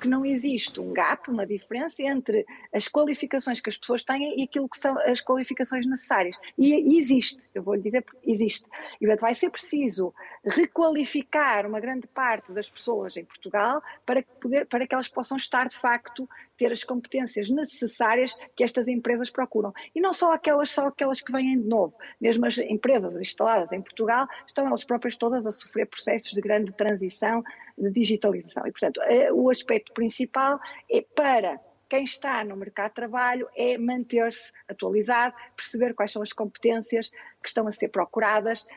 [0.00, 4.44] que não existe um gap, uma diferença entre as qualificações que as pessoas têm e
[4.44, 6.38] aquilo que são as qualificações necessárias.
[6.58, 8.68] E, existe, eu vou lhe dizer, existe.
[9.00, 10.12] E portanto, vai ser preciso
[10.44, 15.36] requalificar uma grande parte das pessoas em Portugal para que, poder, para que elas possam
[15.36, 19.72] estar, de facto, ter as competências necessárias que estas empresas procuram.
[19.94, 21.94] E não só aquelas, só aquelas que vêm de novo.
[22.20, 26.70] Mesmo as empresas instaladas em Portugal estão elas próprias todas a sofrer processos de grande
[26.72, 27.42] transição,
[27.78, 28.66] de digitalização.
[28.66, 30.58] E, portanto, eh, o aspecto principal
[30.90, 36.32] é para quem está no mercado de trabalho é manter-se atualizado, perceber quais são as
[36.32, 37.10] competências
[37.42, 38.68] que estão a ser procuradas uh,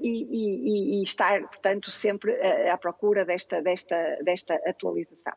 [0.00, 5.34] e, e, e, estar, portanto, sempre uh, à procura desta, desta, desta atualização.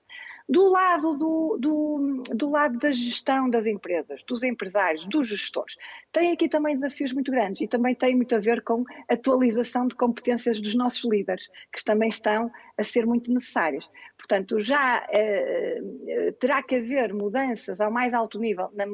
[0.47, 5.75] Do lado, do, do, do, lado da gestão das empresas, dos empresários, dos gestores,
[6.17, 9.93] tem aqui também desafios muito grandes e também tem muito a ver com atualização de
[9.93, 13.88] competências dos nossos líderes, que também estão a ser muito necessárias.
[14.17, 18.86] Portanto, já uh, terá que haver mudanças ao mais alto nível na,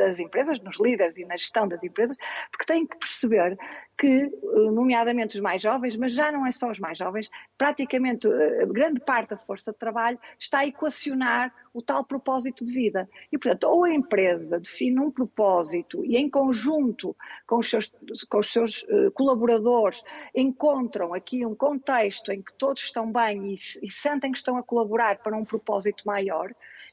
[0.00, 2.16] das empresas, nos líderes e na gestão das empresas,
[2.50, 3.58] porque têm que perceber
[3.98, 8.26] que, eh, nomeadamente os mais jovens, mas já não é só os mais jovens, praticamente
[8.26, 13.08] eh, grande parte da força de trabalho está a equacionar o tal propósito de vida.
[13.30, 17.92] E, portanto, ou a empresa define um propósito e, em conjunto com os seus,
[18.28, 20.02] com os seus uh, colaboradores,
[20.34, 24.62] encontram aqui um contexto em que todos estão bem e, e sentem que estão a
[24.62, 26.52] colaborar para um propósito maior,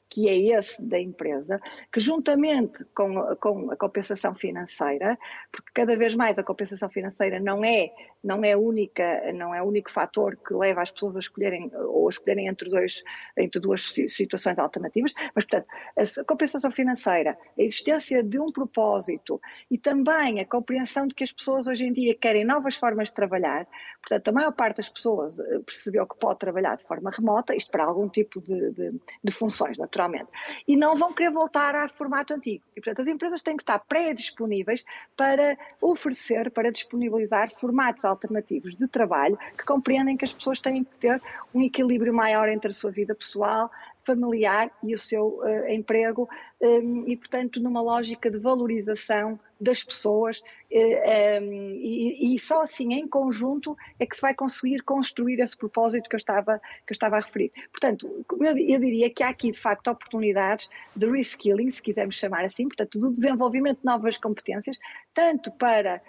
[0.10, 1.60] que é esse da empresa,
[1.92, 5.18] que juntamente com, com, a compensação financeira,
[5.52, 7.92] porque cada vez mais a compensação financeira não é
[8.24, 12.08] não é única, não é o único fator que leva as pessoas a escolherem ou
[12.08, 13.04] a escolherem entre dois
[13.38, 15.68] entre duas situações alternativas, mas portanto
[15.98, 19.40] a compensação financeira, a existência de um propósito
[19.70, 23.14] e também a compreensão de que as pessoas hoje em dia querem novas formas de
[23.14, 23.68] trabalhar,
[24.08, 27.70] portanto a maior parte das pessoas eh, percebeu que pode trabalhar de forma remota, isto
[27.70, 30.30] para algum tipo de, de, de funções, naturalmente,
[30.66, 32.64] e não vão querer voltar a formato antigo.
[32.76, 38.88] E portanto as empresas têm que estar pré-disponíveis para oferecer, para disponibilizar formatos alternativos de
[38.88, 41.22] trabalho que compreendem que as pessoas têm que ter
[41.54, 43.70] um equilíbrio maior entre a sua vida pessoal,
[44.08, 46.30] familiar e o seu uh, emprego
[46.62, 50.42] um, e, portanto, numa lógica de valorização das pessoas
[50.72, 56.08] um, e, e, só assim em conjunto é que se vai conseguir construir esse propósito
[56.08, 57.52] que eu estava, que eu estava a referir.
[57.72, 62.46] Portanto, eu, eu diria que há aqui de facto oportunidades de reskilling, se quisermos chamar
[62.46, 64.78] assim, portanto, do desenvolvimento de novas competências,
[65.14, 66.02] tanto para eh,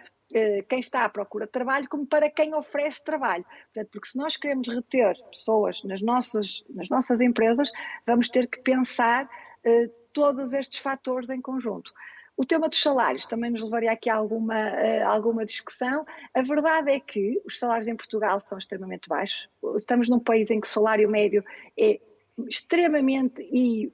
[0.68, 3.44] quem está à procura de trabalho como para quem oferece trabalho.
[3.72, 7.70] Portanto, porque se nós queremos reter pessoas nas nossas, nas nossas empresas,
[8.06, 9.28] vamos ter que pensar
[9.64, 11.92] eh, todos estes fatores em conjunto.
[12.36, 16.06] O tema dos salários também nos levaria aqui a alguma, uh, alguma discussão.
[16.32, 19.48] A verdade é que os salários em Portugal são extremamente baixos.
[19.76, 21.44] Estamos num país em que o salário médio
[21.76, 22.00] é
[22.46, 23.92] extremamente e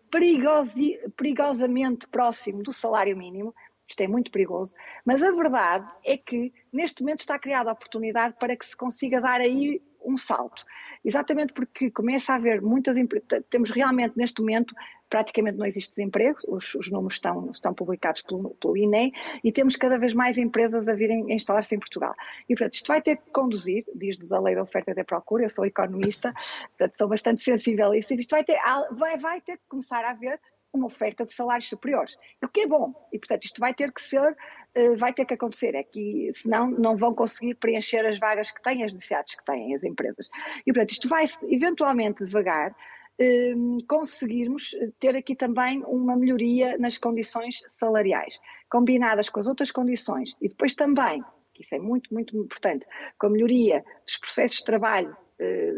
[1.17, 3.55] perigosamente próximo do salário mínimo.
[3.89, 4.75] Isto é muito perigoso.
[5.05, 9.21] Mas a verdade é que, neste momento, está criada a oportunidade para que se consiga
[9.21, 10.65] dar aí um salto.
[11.05, 13.27] Exatamente porque começa a haver muitas empresas.
[13.49, 14.75] Temos realmente, neste momento,
[15.09, 19.77] praticamente não existe desemprego, os, os números estão, estão publicados pelo, pelo, INE, e temos
[19.77, 22.15] cada vez mais empresas a virem a instalar-se em Portugal.
[22.49, 25.45] E, portanto, isto vai ter que conduzir, diz-nos a lei da oferta e da procura,
[25.45, 26.33] eu sou economista,
[26.77, 28.59] portanto, sou bastante sensível a isso, isto vai ter,
[28.93, 30.41] vai, vai ter que começar a haver
[30.75, 32.93] uma oferta de salários superiores, o que é bom.
[33.13, 34.37] E, portanto, isto vai ter que ser,
[34.75, 38.63] eh, vai ter que acontecer, é que senão não vão conseguir preencher as vagas que
[38.63, 40.29] têm, as necessidades que têm as empresas.
[40.67, 42.75] E, portanto, isto vai eventualmente devagar
[43.19, 43.55] eh,
[43.89, 50.49] conseguirmos ter aqui também uma melhoria nas condições salariais, combinadas com as outras condições e
[50.49, 55.17] depois também, que isso é muito, muito importante, com a melhoria dos processos de trabalho
[55.39, 55.73] eh,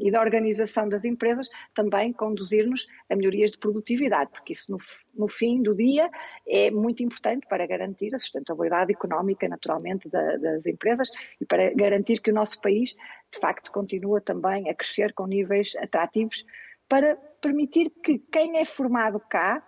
[0.00, 4.78] e da organização das empresas também conduzir-nos a melhorias de produtividade, porque isso no,
[5.14, 6.10] no, fim do dia
[6.46, 11.08] é muito importante para garantir a sustentabilidade económica, naturalmente, da, das empresas
[11.40, 12.94] e para garantir que o nosso país,
[13.32, 16.44] de facto, continua também a crescer com níveis atrativos
[16.88, 19.62] para permitir que quem é formado cá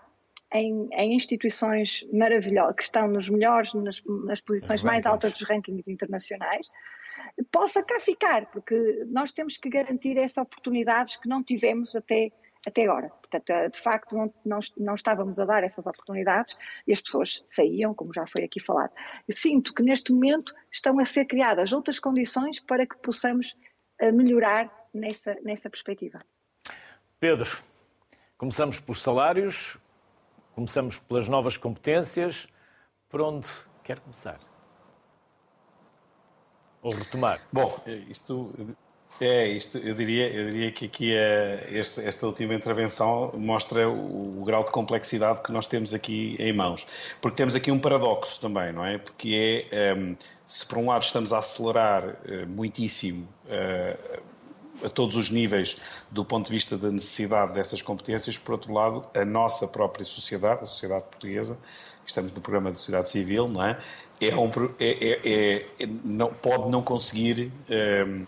[0.52, 5.84] em, em, instituições maravilhosas, que estão nos melhores, nas, nas posições mais altas dos rankings
[5.86, 6.70] internacionais,
[7.50, 12.30] possa cá ficar, porque nós temos que garantir essas oportunidades que não tivemos até,
[12.66, 13.08] até agora.
[13.08, 16.56] Portanto, eh, de facto, não, não, não, estávamos a dar essas oportunidades
[16.86, 18.92] e as pessoas saíam, como já foi aqui falado.
[19.26, 23.56] Eu sinto que neste momento estão a ser criadas outras condições para que possamos
[23.98, 26.20] eh, melhorar nessa, nessa perspectiva.
[27.20, 27.50] Pedro,
[28.36, 29.76] começamos pelos salários,
[30.54, 32.46] começamos pelas novas competências.
[33.08, 33.48] Por onde
[33.82, 34.47] quer começar?
[36.82, 37.40] Ou retomar?
[37.52, 38.52] Bom, isto
[39.20, 44.40] É, isto, eu diria, eu diria que aqui é, esta, esta última intervenção mostra o,
[44.40, 46.86] o, grau de complexidade que nós temos aqui em mãos.
[47.20, 48.98] Porque temos aqui um paradoxo também, não é?
[48.98, 50.14] Porque é, um,
[50.46, 54.20] se por um lado estamos a acelerar uh, muitíssimo uh,
[54.84, 55.78] a todos os níveis
[56.10, 60.62] do ponto de vista da necessidade dessas competências, por outro lado, a nossa própria sociedade,
[60.62, 61.58] a sociedade portuguesa,
[62.06, 63.78] estamos no programa de sociedade civil, não é?
[64.20, 67.52] É um, é, é, é não, pode não conseguir.
[67.70, 68.26] Um,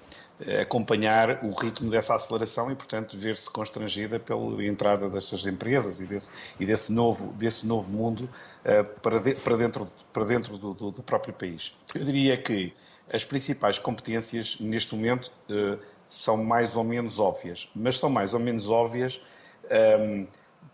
[0.61, 6.30] acompanhar o ritmo dessa aceleração e, portanto, ver-se constrangida pela entrada destas empresas e desse,
[6.59, 8.28] e desse, novo, desse novo mundo
[8.64, 11.76] uh, para, de, para, dentro, para dentro do, do, do, próprio país.
[11.95, 12.72] Eu diria que
[13.12, 15.78] as principais competências neste momento uh,
[16.09, 19.20] são mais ou menos óbvias, mas são mais ou menos óbvias,
[19.68, 20.26] ehm,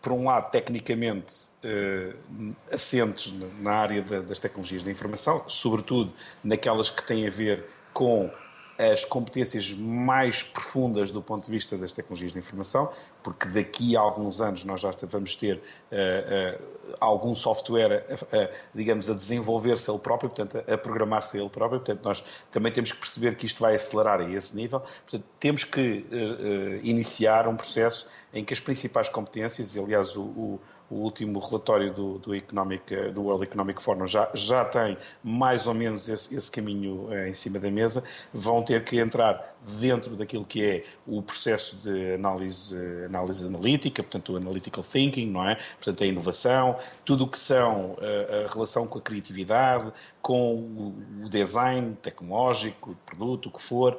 [0.03, 6.12] por um lado, tecnicamente uh, assentes na área das tecnologias da informação, sobretudo
[6.45, 8.30] naquelas que têm a ver com
[8.79, 12.91] as competências mais profundas do ponto de vista das tecnologias de informação,
[13.22, 19.09] porque daqui a alguns anos nós já vamos ter uh, uh, algum software, uh, digamos,
[19.09, 21.81] a desenvolver-se ele próprio, portanto, a, programar-se ele próprio.
[21.81, 24.81] Portanto, nós também temos que perceber que isto vai acelerar a esse nível.
[24.81, 26.05] Portanto, temos que
[26.83, 30.61] iniciar um processo em que as principais competências, e aliás, o, o
[30.91, 35.74] o último relatório do, do, Economic, do World Economic Forum já, já tem mais ou
[35.74, 40.45] menos esse, esse caminho eh, em cima da mesa, vão ter que entrar dentro daquilo
[40.45, 45.57] que é o processo de análise, análise analítica, portanto o analytical thinking, não é?
[45.76, 49.93] Portanto a inovação, tudo o que são a, eh, a relação com a criatividade,
[50.27, 50.57] com
[51.22, 53.97] o, design tecnológico, o produto, o que for,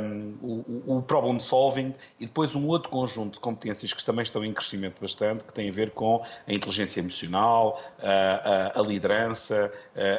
[0.00, 4.44] um, o, o problem solving e depois um outro conjunto de competências que também estão
[4.44, 9.72] em crescimento bastante, que tem a ver com a inteligência emocional, a, a, a liderança,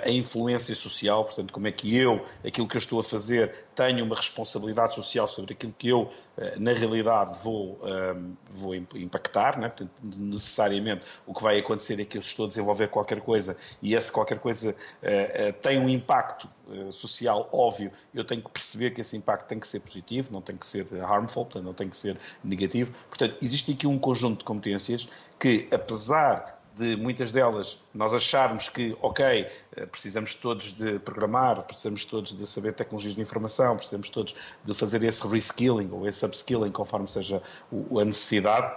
[0.03, 4.03] a influência social, portanto como é que eu, aquilo que eu estou a fazer, tenho
[4.03, 9.59] uma responsabilidade social sobre aquilo que eu, eh, na realidade, vou, ehm, vou impactar.
[9.59, 9.67] Né?
[9.67, 13.95] Portanto, necessariamente, o que vai acontecer é que eu estou a desenvolver qualquer coisa e
[13.95, 16.49] essa qualquer coisa eh, eh, tem um impacto
[16.91, 17.91] social óbvio.
[18.13, 20.85] Eu tenho que perceber que esse impacto tem que ser positivo, não tem que ser
[21.01, 22.91] harmful, portanto, não tem que ser negativo.
[23.09, 25.07] Portanto, existe aqui um conjunto de competências
[25.39, 32.05] que, apesar de muitas delas nós acharmos que, ok, eh, precisamos todos de programar, precisamos
[32.05, 36.71] todos de saber tecnologias de informação, precisamos todos de fazer esse reskilling ou esse upskilling,
[36.71, 38.73] conforme seja a necessidade,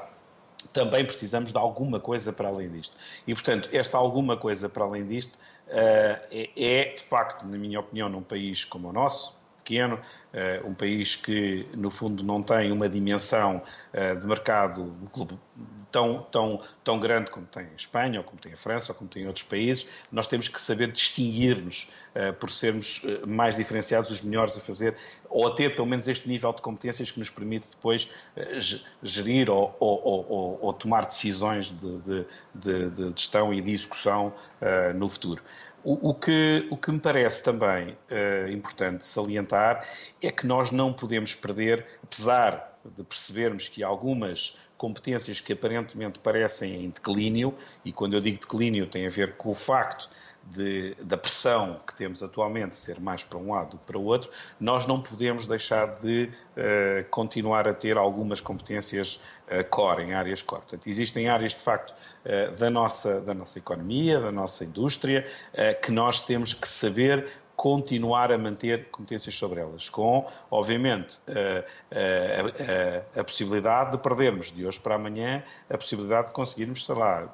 [0.72, 2.96] também precisamos de alguma coisa para além disto.
[3.26, 5.38] E, portanto, esta alguma coisa para além disto
[5.68, 9.39] eh, é, é, de facto, na minha opinião, num país como o nosso,
[9.70, 10.00] pequeno,
[10.32, 13.62] eh, um país que, no fundo, não tem uma dimensão
[13.92, 14.92] eh, de mercado
[15.92, 19.08] tão, tão, tão grande como tem a Espanha, ou como tem a França, ou como
[19.08, 24.56] tem outros países, nós temos que saber distinguir-nos eh, por sermos mais diferenciados, os melhores
[24.56, 24.96] a fazer,
[25.28, 28.10] ou a ter pelo menos este nível de competências que nos permite depois
[29.02, 34.32] gerir ou, ou, ou, ou tomar decisões de, de, de, de, gestão e de execução
[34.94, 35.42] no futuro.
[35.82, 39.86] O, o, que, o que me parece também uh, importante salientar
[40.22, 46.84] é que nós não podemos perder, apesar de percebermos que algumas competências que aparentemente parecem
[46.84, 47.54] em declínio,
[47.84, 50.08] e quando eu digo declínio tem a ver com o facto
[50.51, 54.05] de, da pressão que temos atualmente ser mais para um lado do que para o
[54.05, 60.14] outro, nós não podemos deixar de uh, continuar a ter algumas competências uh, core, em
[60.14, 60.62] áreas core.
[60.62, 65.26] Portanto, existem áreas, de facto, uh, da, nossa, da nossa economia, da nossa indústria,
[65.82, 73.16] que nós temos que saber continuar a manter competências sobre elas, com, obviamente, a, a,
[73.16, 77.30] a, a, possibilidade de perdermos de hoje para amanhã a possibilidade de conseguirmos, sei lá,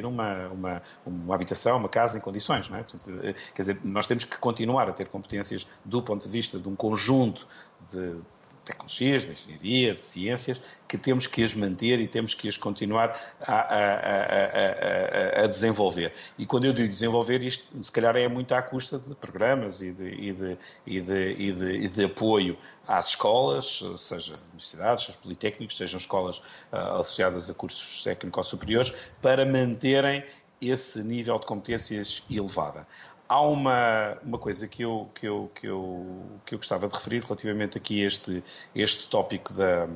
[0.00, 2.68] uma, uma, uma habitação, uma casa em condições.
[2.68, 2.80] Não é?
[3.22, 6.68] Eh, quer dizer, nós temos que continuar a ter competências do ponto de vista de
[6.68, 7.46] um conjunto
[7.90, 8.16] de
[8.64, 13.18] tecnologias, de engenharia, de ciências, que temos que as manter e temos que as continuar
[13.40, 16.12] a, a, a, a, desenvolver.
[16.38, 19.90] E quando eu digo desenvolver, isto se calhar é muito à custa de programas e
[19.90, 22.56] de, e de, e de, e de, e de apoio
[22.86, 26.38] às escolas, seja universidades, seja politécnicos, sejam escolas
[26.72, 30.24] uh, associadas a cursos técnicos superiores, para manterem
[30.60, 32.86] esse nível de competências elevada.
[33.32, 37.22] Há uma, uma coisa que eu, que, eu, que, eu, que eu gostava de referir
[37.22, 39.88] relativamente aqui a este, este tópico da,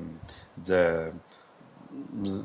[0.57, 1.13] da,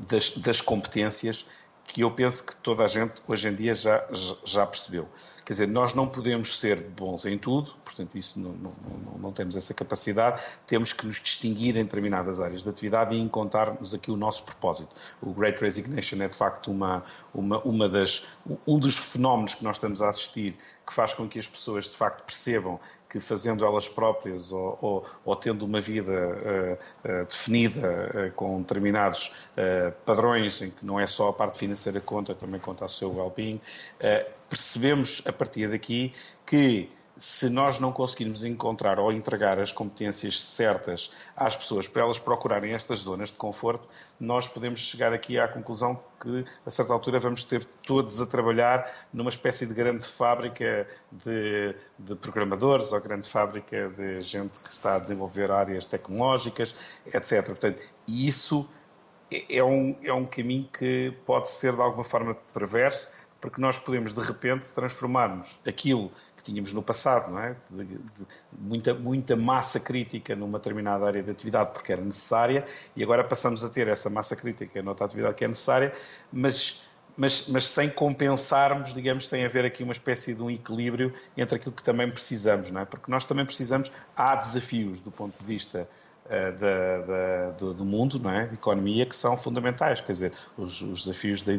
[0.10, 1.46] das, das competências,
[1.86, 4.08] que eu penso que toda a gente hoje em dia já,
[4.46, 5.08] já percebeu.
[5.44, 9.32] Quer dizer, nós não podemos ser bons em tudo, portanto, isso não, não, não, não,
[9.32, 14.10] temos essa capacidade, temos que nos distinguir em determinadas áreas de atividade e encontrarmos aqui
[14.10, 14.90] o nosso propósito.
[15.22, 17.04] O Great Resignation é, de facto, uma,
[17.34, 18.28] uma, uma das,
[18.66, 21.96] um dos fenómenos que nós estamos a assistir que faz com que as pessoas, de
[21.96, 22.80] facto, percebam
[23.12, 28.62] que fazendo elas próprias ou, ou, ou tendo uma vida uh, uh, definida uh, com
[28.62, 29.34] determinados
[30.06, 33.14] padrões, em que não é só a parte financeira que conta, também conta o seu
[33.14, 33.60] well-being,
[34.50, 36.14] percebemos a partir daqui
[36.46, 36.90] que
[37.22, 42.74] se nós não conseguirmos encontrar ou entregar as competências certas às pessoas para elas procurarem
[42.74, 43.88] estas zonas de conforto,
[44.20, 48.92] nós podemos chegar aqui à conclusão que, a certa altura, vamos ter todos a trabalhar
[49.14, 54.96] numa espécie de grande fábrica de, de programadores ou grande fábrica de gente que está
[54.96, 56.74] a desenvolver áreas tecnológicas,
[57.06, 57.46] etc.
[57.46, 58.68] Portanto, isso
[59.30, 63.08] é, é um, é um caminho que pode ser, de alguma forma, perverso,
[63.40, 66.12] porque nós podemos, de repente, transformarmos aquilo
[66.42, 67.56] que tínhamos no passado, não é?
[67.70, 68.28] De, de,
[68.60, 72.66] muita, muita massa crítica numa determinada área de atividade porque era necessária
[72.96, 75.94] e agora passamos a ter essa massa crítica noutra atividade que é necessária,
[76.34, 76.84] mas,
[77.16, 81.76] mas, mas sem compensarmos, digamos, sem haver aqui uma espécie de um equilíbrio entre aquilo
[81.76, 82.86] que também precisamos, não é?
[82.86, 85.88] Porque nós também precisamos, há desafios do ponto de vista
[86.32, 88.48] da, da, do, do, mundo, não é?
[88.48, 90.00] de economia, que são fundamentais.
[90.00, 91.54] Quer dizer, os, os desafios da,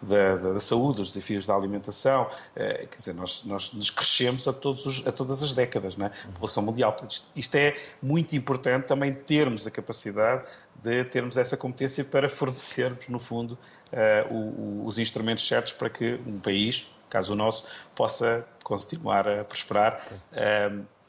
[0.00, 4.52] da, da, saúde, os desafios da alimentação, eh, quer dizer, nós, nós nos crescemos a,
[4.52, 6.08] todos os, a todas as décadas, não é?
[6.08, 6.96] A população mundial.
[7.08, 10.44] Isto, isto é muito importante também termos a capacidade
[10.80, 13.58] de termos essa competência para fornecermos, no fundo,
[13.92, 19.26] uh, o, o, os instrumentos certos para que um país, caso o nosso, possa continuar
[19.26, 20.06] a prosperar.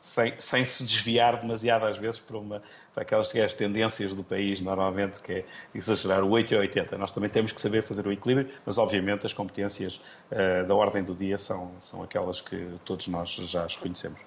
[0.05, 2.61] Sem, sem se desviar demasiado às vezes para, uma,
[2.93, 6.95] para aquelas as tendências do país, normalmente, que é exagerar o 8 e 80.
[6.99, 9.99] Nós também temos que saber fazer o equilíbrio, mas obviamente as competências
[10.31, 14.19] uh, da ordem do dia são, são aquelas que todos nós já as conhecemos.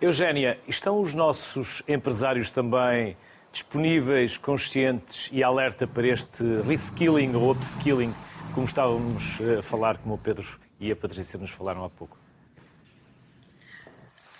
[0.00, 3.14] Eugénia, estão os nossos empresários também
[3.52, 8.14] disponíveis, conscientes e alerta para este reskilling ou upskilling,
[8.54, 12.16] como estávamos a falar, como o Pedro e a Patrícia nos falaram há pouco?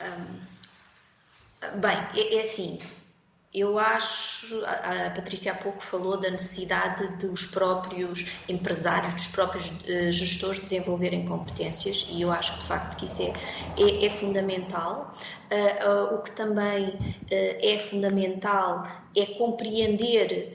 [0.01, 0.56] Um
[1.75, 2.79] Bem, é, é assim,
[3.57, 10.13] eu acho, a, Patrícia há pouco falou da necessidade dos próprios empresários, dos próprios uh,
[10.13, 13.33] gestores desenvolverem competências e eu acho que de facto que isso é,
[13.83, 15.15] é, é fundamental.
[15.51, 16.99] Uh, uh, o que também
[17.31, 18.87] é fundamental
[19.17, 20.55] é compreender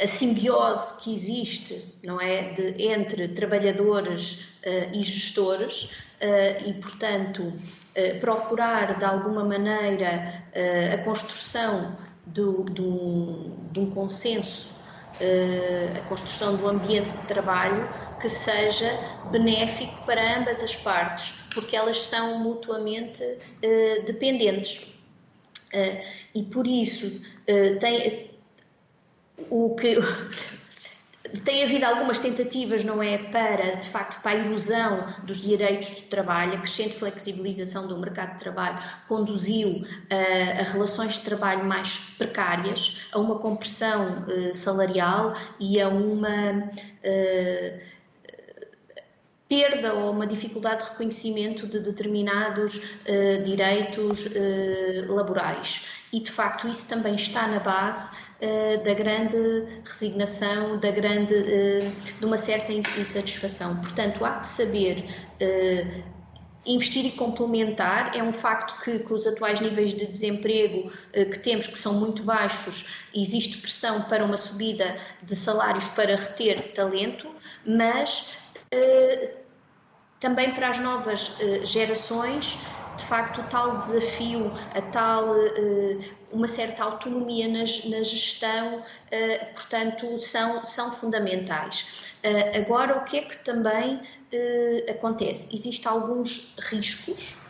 [0.00, 4.48] a simbiose que existe, não é, de, entre trabalhadores
[4.92, 5.90] e gestores
[6.66, 7.52] e, portanto,
[7.94, 11.96] eh, procurar de alguma maneira eh, a construção
[12.26, 14.74] do, do, de um consenso,
[15.20, 18.90] eh, a construção do ambiente de trabalho que seja
[19.30, 23.22] benéfico para ambas as partes, porque elas são mutuamente
[24.06, 24.92] dependentes.
[26.34, 27.20] E por isso
[27.80, 28.30] tem
[29.50, 29.98] o que
[31.40, 36.02] tem havido algumas tentativas, não é, para, de facto, para a erosão dos direitos de
[36.02, 38.78] trabalho, a crescente flexibilização do mercado de trabalho
[39.08, 45.88] conduziu uh, a relações de trabalho mais precárias, a uma compressão uh, salarial e a
[45.88, 47.80] uma uh,
[49.48, 52.80] perda ou uma dificuldade de reconhecimento de determinados
[53.44, 54.26] direitos
[55.06, 55.84] laborais.
[56.14, 58.23] E, de facto, isso também está na base eh,
[58.84, 59.36] da grande
[59.84, 63.76] resignação, da grande, eh, de uma certa insatisfação.
[63.76, 65.04] Portanto, há que saber
[65.40, 65.86] eh,
[66.66, 68.16] investir e complementar.
[68.16, 72.22] É um facto que, com os atuais níveis de desemprego que temos, que são muito
[72.22, 77.28] baixos, existe pressão para uma subida de salários para reter talento,
[77.66, 78.30] mas
[80.18, 82.58] também para as novas gerações
[82.96, 89.54] de facto, o tal desafio, a tal uh, uma certa autonomia na, na gestão, uh,
[89.54, 92.10] portanto, são, são fundamentais.
[92.24, 94.00] Uh, agora, o que é que também
[94.88, 95.54] acontece?
[95.54, 97.43] Existem alguns riscos eh,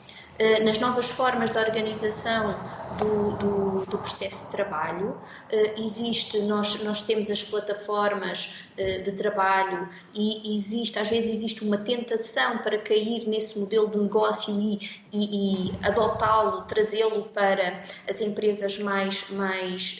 [0.64, 2.61] nas novas formas de organização
[2.97, 5.16] do, do, do processo de trabalho.
[5.51, 11.64] Eh, existe, nós, nós temos as plataformas eh, de trabalho e existe, às vezes existe
[11.64, 14.78] uma tentação para cair nesse modelo de negócio e,
[15.12, 19.99] e, e adotá-lo, trazê-lo para as empresas mais, mais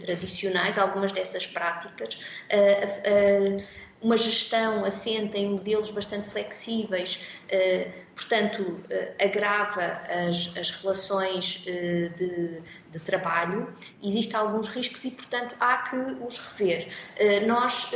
[0.00, 2.18] tradicionais, algumas dessas práticas.
[4.04, 7.18] Uma gestão assenta em modelos bastante flexíveis
[8.14, 13.68] portanto, eh, agrava as, as relações eh, de, de, trabalho,
[14.02, 16.88] existem alguns riscos e, portanto, há que os rever.
[17.16, 17.90] Eh, nós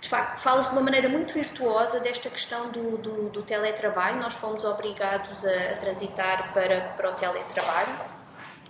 [0.00, 4.20] de facto, fala-se de uma maneira muito virtuosa desta questão do, do, do teletrabalho.
[4.20, 7.98] Nós fomos obrigados a, a, transitar para, para o teletrabalho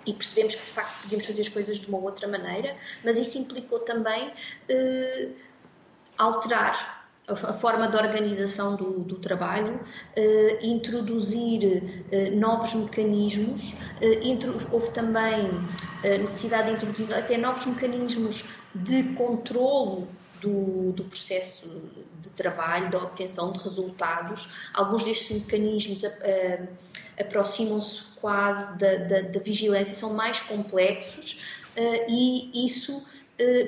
[0.06, 2.74] e percebemos que, de facto, podíamos fazer as coisas de uma outra maneira,
[3.04, 4.32] mas isso implicou também
[4.70, 5.28] eh,
[6.18, 6.98] alterar
[7.28, 9.78] a forma de organização do, do trabalho,
[10.16, 14.20] eh, introduzir eh, novos mecanismos, eh,
[14.72, 15.50] houve também
[16.02, 18.44] necessidade de introduzir até novos mecanismos
[18.74, 20.08] de controlo
[20.40, 21.82] do, do, processo
[22.22, 24.48] de trabalho, da obtenção de resultados.
[24.72, 26.02] Alguns destes mecanismos
[27.20, 31.42] aproximam-se quase da, da, da, vigilância, são mais complexos
[32.08, 33.04] e isso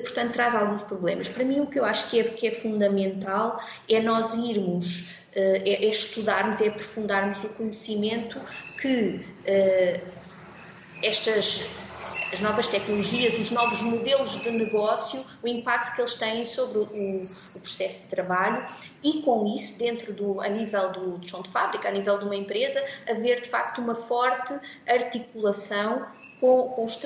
[0.01, 1.29] portanto, traz alguns problemas.
[1.29, 5.61] Para mim, o que eu acho que é, que é fundamental é nós irmos, eh,
[5.65, 8.39] é, é estudarmos, é aprofundarmos o conhecimento
[8.81, 10.01] que eh,
[11.01, 11.63] estas
[12.33, 17.25] as novas tecnologias, os novos modelos de negócio, o impacto que eles têm sobre o,
[17.55, 18.65] o processo de trabalho
[19.03, 22.25] e com isso, dentro do, a nível do, do chão de fábrica, a nível de
[22.25, 24.53] uma empresa, haver de facto uma forte
[24.87, 26.07] articulação
[26.41, 26.99] com, com, os,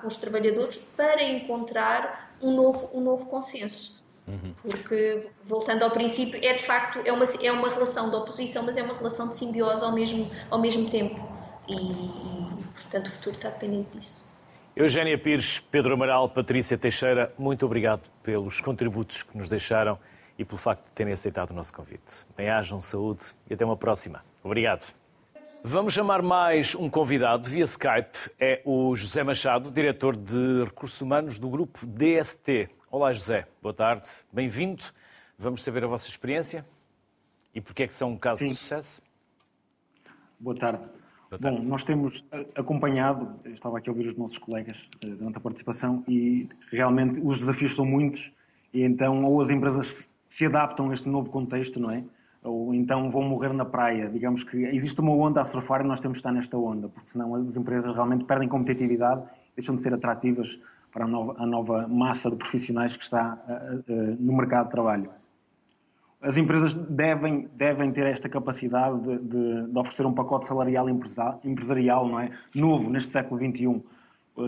[0.00, 4.02] com os trabalhadores para encontrar um novo, um novo consenso.
[4.26, 4.54] Uhum.
[4.62, 8.76] Porque, voltando ao princípio, é de facto é uma, é uma relação de oposição, mas
[8.76, 11.20] é uma relação de simbiose ao mesmo, ao mesmo tempo.
[11.68, 14.26] E, e portanto, o futuro está dependente disso.
[14.74, 19.98] Eugénia Pires, Pedro Amaral, Patrícia Teixeira, muito obrigado pelos contributos que nos deixaram
[20.38, 22.24] e pelo facto de terem aceitado o nosso convite.
[22.36, 24.24] Bem-ajam, saúde e até uma próxima.
[24.42, 24.94] Obrigado.
[25.62, 28.30] Vamos chamar mais um convidado via Skype.
[28.38, 32.68] É o José Machado, diretor de Recursos Humanos do grupo DST.
[32.90, 33.44] Olá, José.
[33.60, 34.06] Boa tarde.
[34.32, 34.84] Bem-vindo.
[35.36, 36.64] Vamos saber a vossa experiência
[37.52, 38.48] e porque é que são um caso Sim.
[38.48, 39.02] de sucesso.
[40.38, 40.84] Boa tarde.
[41.28, 41.58] Boa tarde.
[41.58, 46.04] Bom, nós temos acompanhado, estava aqui a ouvir os nossos colegas eh, durante a participação
[46.06, 48.32] e realmente os desafios são muitos
[48.72, 52.04] e então ou as empresas se adaptam a este novo contexto, não é?
[52.48, 54.08] Ou então vão morrer na praia.
[54.08, 57.08] Digamos que existe uma onda a surfar e nós temos que estar nesta onda, porque
[57.08, 59.22] senão as empresas realmente perdem competitividade,
[59.56, 60.58] deixam de ser atrativas
[60.92, 64.70] para a nova, a nova massa de profissionais que está uh, uh, no mercado de
[64.70, 65.10] trabalho.
[66.20, 72.08] As empresas devem, devem ter esta capacidade de, de, de oferecer um pacote salarial empresarial
[72.08, 72.30] não é?
[72.54, 73.80] novo neste século XXI.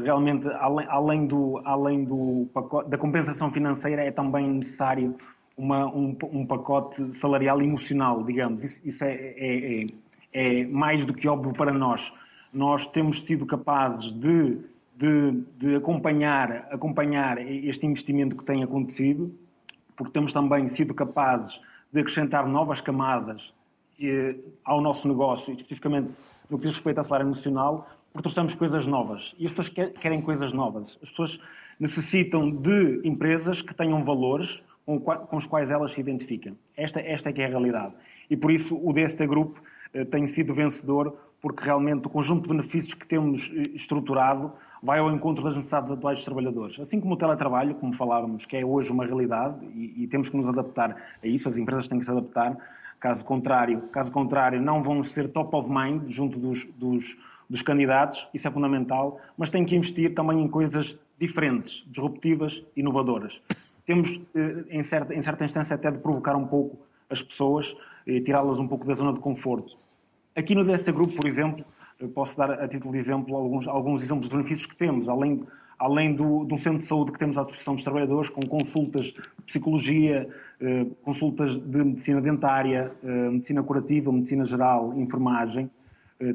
[0.03, 5.14] Realmente, além, além, do, além do pacote, da compensação financeira, é também necessário
[5.61, 8.64] uma, um, um, pacote salarial emocional, digamos.
[8.64, 9.86] Isso, isso é, é, é,
[10.32, 12.12] é, mais do que óbvio para nós.
[12.52, 14.58] Nós temos sido capazes de,
[14.96, 19.32] de, de acompanhar, acompanhar este investimento que tem acontecido,
[19.94, 21.61] porque temos também sido capazes
[21.92, 23.52] de acrescentar novas camadas
[24.00, 28.86] eh, ao nosso negócio, especificamente no que diz respeito ao salário emocional, porque trouxemos coisas
[28.86, 29.34] novas.
[29.38, 29.68] E as pessoas
[30.00, 30.98] querem coisas novas.
[31.02, 31.38] As pessoas
[31.78, 34.62] necessitam de empresas que tenham valores,
[34.99, 36.57] com, com os quais elas se identificam.
[36.76, 37.93] Esta, esta é que é a realidade.
[38.28, 39.59] E por isso o DST Group
[39.93, 44.99] eh, tem sido vencedor, porque realmente o conjunto de benefícios que temos eh, estruturado vai
[44.99, 46.80] ao encontro das necessidades atuais dos trabalhadores.
[46.80, 50.36] Assim como o teletrabalho, como falávamos, que é hoje uma realidade e, e temos que
[50.36, 52.57] nos adaptar a isso, as empresas têm que se adaptar.
[52.99, 57.16] Caso contrário, caso contrário não vão ser top of mind junto dos, dos,
[57.49, 63.43] dos candidatos, isso é fundamental, mas têm que investir também em coisas diferentes, disruptivas, inovadoras
[63.86, 66.78] temos, eh, em certa, em certa instância, até de provocar um pouco
[67.08, 67.74] as pessoas
[68.06, 69.76] e tirá-las um pouco da zona de conforto.
[70.34, 71.64] Aqui no DST Group, por exemplo,
[72.14, 75.44] posso dar a título de exemplo alguns, alguns exemplos de benefícios que temos, além,
[75.78, 79.22] além do, do centro de saúde que temos à disposição dos trabalhadores, com consultas de
[79.44, 80.28] psicologia,
[80.60, 85.70] eh, consultas de medicina dentária, eh, medicina curativa, medicina geral, enfermagem.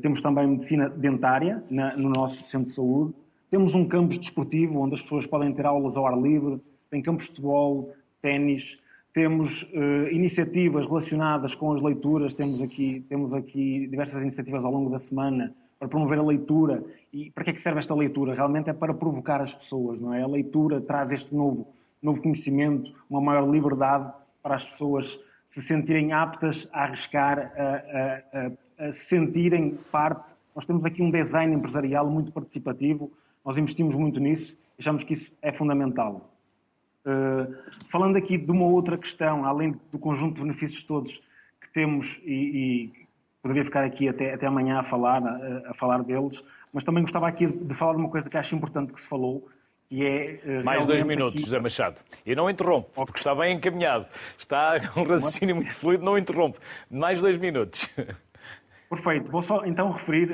[0.01, 3.13] temos também medicina dentária na, no nosso centro de saúde.
[3.51, 6.59] Temos um campus desportivo onde as pessoas podem ter aulas ao ar livre,
[6.95, 8.81] tem campos de futebol, ténis,
[9.11, 14.89] temos uh, iniciativas relacionadas com as leituras, temos aqui, temos aqui diversas iniciativas ao longo
[14.89, 16.81] da semana para promover a leitura.
[17.11, 18.33] E para que é que serve esta leitura?
[18.33, 20.23] Realmente é para provocar as pessoas, não é?
[20.23, 21.67] A leitura traz este novo,
[22.01, 28.85] novo conhecimento, uma maior liberdade para as pessoas se sentirem aptas a arriscar, a, a,
[28.85, 30.33] a, a se sentirem parte.
[30.55, 33.11] Nós temos aqui um design empresarial muito participativo,
[33.43, 36.34] nós investimos muito nisso, achamos que isso é fundamental.
[37.05, 37.53] Uh,
[37.87, 41.21] falando aqui de uma outra questão, além do conjunto de benefícios todos
[41.61, 43.07] que temos, e, e
[43.43, 46.43] poderia ficar aqui até, até amanhã a falar, a, a, falar deles,
[46.73, 49.07] mas também gostava aqui de, de, falar de uma coisa que acho importante que se
[49.07, 49.47] falou,
[49.87, 50.39] que é.
[50.61, 51.43] Uh, Mais dois minutos, aqui...
[51.43, 52.01] José Machado.
[52.25, 54.07] E não interrompo, porque está bem encaminhado.
[54.35, 56.57] Está um raciocínio muito fluido, não interrompo.
[56.89, 57.87] Mais dois minutos.
[58.89, 59.31] Perfeito.
[59.31, 60.29] Vou só então referir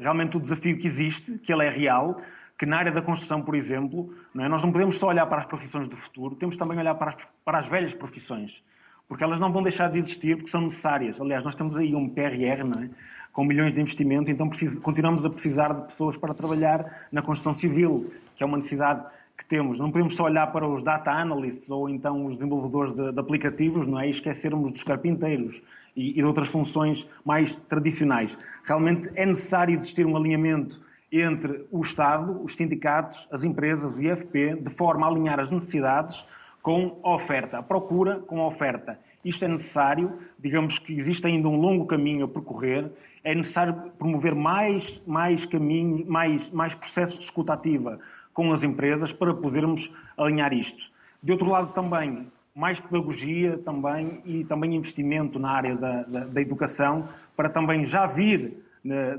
[0.00, 2.20] realmente o desafio que existe, que ele é real,
[2.58, 4.48] que na área da construção, por exemplo, não é?
[4.48, 7.28] nós não podemos só olhar para as profissões do futuro, temos também olhar para as,
[7.44, 8.62] para as velhas profissões,
[9.06, 11.20] porque elas não vão deixar de existir porque são necessárias.
[11.20, 12.90] Aliás, nós temos aí um PRR, não é?
[13.32, 14.48] com milhões de investimento, então
[14.82, 19.04] continuamos a precisar de pessoas para trabalhar na construção civil, que é uma necessidade
[19.36, 19.78] que temos.
[19.78, 23.86] Não podemos só olhar para os data analysts ou então os desenvolvedores de, de aplicativos
[23.86, 24.06] não é?
[24.06, 25.62] e esquecermos dos carpinteiros
[25.94, 28.38] e, e de outras funções mais tradicionais.
[28.64, 30.80] Realmente é necessário existir um alinhamento
[31.10, 36.26] entre o Estado, os sindicatos, as empresas, o IFP, de forma a alinhar as necessidades
[36.62, 38.98] com a oferta, a procura com a oferta.
[39.24, 42.90] Isto é necessário, digamos que existe ainda um longo caminho a percorrer,
[43.22, 47.98] é necessário promover mais, mais caminho, mais, mais processos de escuta ativa
[48.32, 50.82] com as empresas para podermos alinhar isto.
[51.22, 56.40] De outro lado também, mais pedagogia também e também investimento na área da, da, da
[56.40, 58.65] educação para também já vir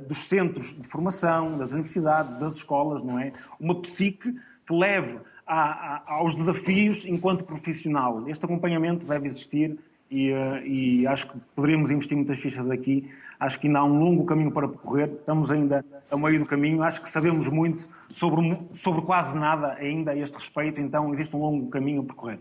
[0.08, 3.32] dos centros de formação, das universidades, das escolas, não é?
[3.60, 4.34] Uma psique
[4.66, 8.28] que leve a, a, aos desafios enquanto profissional.
[8.28, 9.78] Este acompanhamento deve existir
[10.10, 13.10] e, uh, e, acho que poderíamos investir muitas fichas aqui.
[13.40, 16.82] Acho que ainda há um longo caminho para percorrer, estamos ainda a meio do caminho.
[16.82, 21.40] Acho que sabemos muito sobre, sobre quase nada ainda a este respeito, então existe um
[21.40, 22.40] longo caminho a percorrer.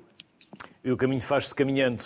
[0.83, 2.05] E o caminho faz-se caminhando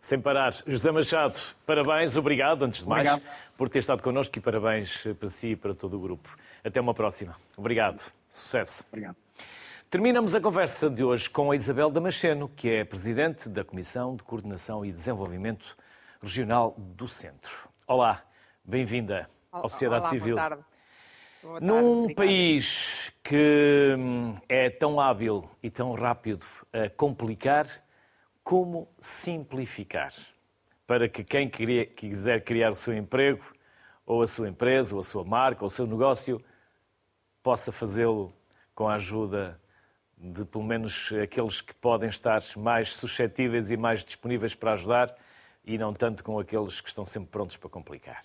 [0.00, 0.54] sem parar.
[0.66, 3.32] José Machado, parabéns, obrigado, antes de mais, obrigado.
[3.56, 6.36] por ter estado connosco e parabéns para si e para todo o grupo.
[6.64, 7.36] Até uma próxima.
[7.56, 8.00] Obrigado.
[8.30, 8.84] Sucesso.
[8.88, 9.16] Obrigado.
[9.90, 14.22] Terminamos a conversa de hoje com a Isabel Damasceno, que é Presidente da Comissão de
[14.22, 15.76] Coordenação e Desenvolvimento
[16.22, 17.68] Regional do Centro.
[17.88, 18.22] Olá,
[18.64, 20.36] bem-vinda à sociedade Olá, civil.
[20.36, 20.64] Boa tarde.
[21.42, 22.14] Boa tarde, Num obrigada.
[22.14, 27.66] país que hum, é tão hábil e tão rápido a complicar,
[28.42, 30.12] como simplificar?
[30.86, 33.44] Para que quem quiser criar o seu emprego,
[34.04, 36.42] ou a sua empresa, ou a sua marca, ou o seu negócio,
[37.42, 38.32] possa fazê-lo
[38.74, 39.60] com a ajuda
[40.16, 45.16] de pelo menos aqueles que podem estar mais suscetíveis e mais disponíveis para ajudar
[45.64, 48.24] e não tanto com aqueles que estão sempre prontos para complicar.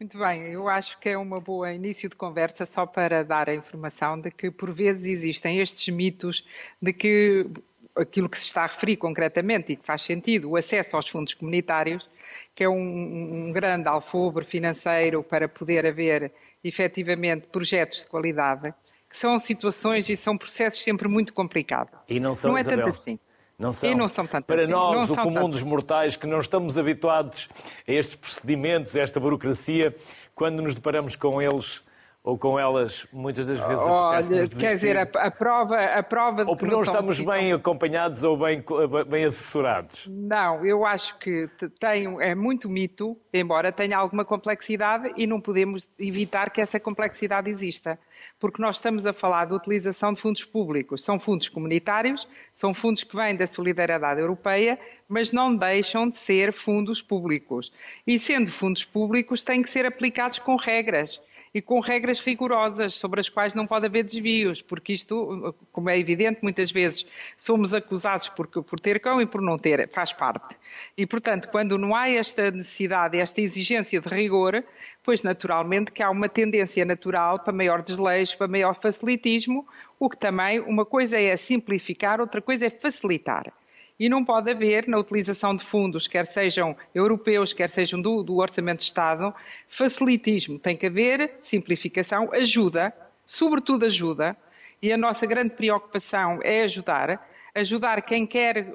[0.00, 3.54] Muito bem, eu acho que é uma boa início de conversa só para dar a
[3.54, 6.46] informação de que por vezes existem estes mitos
[6.80, 7.50] de que
[7.98, 11.34] aquilo que se está a referir concretamente e que faz sentido, o acesso aos fundos
[11.34, 12.08] comunitários,
[12.54, 16.32] que é um, um grande alfobre financeiro para poder haver
[16.62, 18.72] efetivamente projetos de qualidade,
[19.08, 21.94] que são situações e são processos sempre muito complicados.
[22.08, 22.86] E não são, não é Isabel.
[22.86, 23.18] tanto assim.
[23.58, 23.90] Não são.
[23.90, 24.70] E não são tanto Para assim.
[24.70, 27.48] nós, Não o comum dos mortais, que não estamos habituados
[27.86, 29.94] a estes procedimentos, a esta burocracia,
[30.34, 31.82] quando nos deparamos com eles
[32.28, 36.50] ou com elas, muitas das vezes Olha, quer dizer, a, a prova, a prova de
[36.50, 38.62] Ou que porque não estamos bem acompanhados ou bem,
[39.08, 40.06] bem assessorados.
[40.10, 45.40] Não, eu acho que te- tem, é muito mito, embora tenha alguma complexidade e não
[45.40, 47.98] podemos evitar que essa complexidade exista.
[48.38, 51.02] Porque nós estamos a falar de utilização de fundos públicos.
[51.02, 56.52] São fundos comunitários, são fundos que vêm da solidariedade europeia, mas não deixam de ser
[56.52, 57.72] fundos públicos.
[58.06, 61.18] E sendo fundos públicos, têm que ser aplicados com regras
[61.54, 65.98] e com regras rigorosas sobre as quais não pode haver desvios, porque isto, como é
[65.98, 70.56] evidente, muitas vezes somos acusados por, por ter cão e por não ter, faz parte.
[70.96, 74.62] E, portanto, quando não há esta necessidade, esta exigência de rigor,
[75.02, 79.66] pois naturalmente que há uma tendência natural para maior desleixo, para maior facilitismo,
[79.98, 83.52] o que também, uma coisa é simplificar, outra coisa é facilitar.
[83.98, 88.36] E não pode haver, na utilização de fundos, quer sejam europeus, quer sejam do, do
[88.36, 89.34] Orçamento de Estado,
[89.68, 90.58] facilitismo.
[90.58, 92.94] Tem que haver simplificação, ajuda,
[93.26, 94.36] sobretudo ajuda,
[94.80, 98.72] e a nossa grande preocupação é ajudar, ajudar quem quer,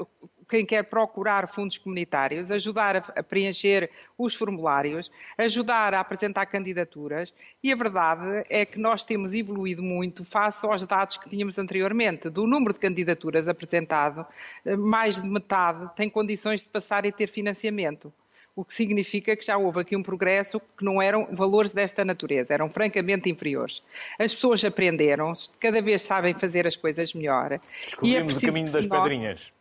[0.49, 7.33] quem quer procurar fundos comunitários, ajudar a, preencher os formulários, ajudar a apresentar candidaturas,
[7.63, 12.29] e a verdade é que nós temos evoluído muito face aos dados que tínhamos anteriormente.
[12.29, 14.25] Do número de candidaturas apresentado,
[14.65, 18.11] eh, mais de metade tem condições de passar e ter financiamento
[18.55, 22.53] o que significa que já houve aqui um progresso que não eram valores desta natureza,
[22.53, 23.81] eram francamente inferiores.
[24.19, 27.53] As pessoas aprenderam, cada vez sabem fazer as coisas melhor.
[27.53, 29.51] E é Descobrimos o caminho das nós- pedrinhas.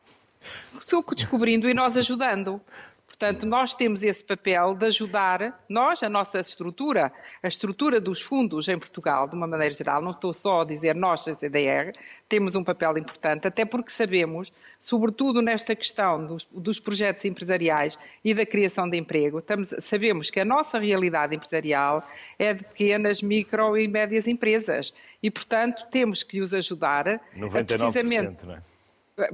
[0.80, 2.60] Sou descobrindo e nós ajudando.
[3.06, 8.66] Portanto, nós temos esse papel de ajudar, nós, a nossa estrutura, a estrutura dos fundos
[8.66, 11.92] em Portugal, de uma maneira geral, não estou só a dizer nós, a CDR,
[12.28, 18.34] temos um papel importante, até porque sabemos, sobretudo nesta questão dos, dos projetos empresariais e
[18.34, 22.02] da criação de emprego, estamos- sabemos que a nossa realidade empresarial
[22.40, 24.92] é de pequenas, micro e médias empresas.
[25.22, 28.71] E, portanto, temos que os ajudar a 99%, não é?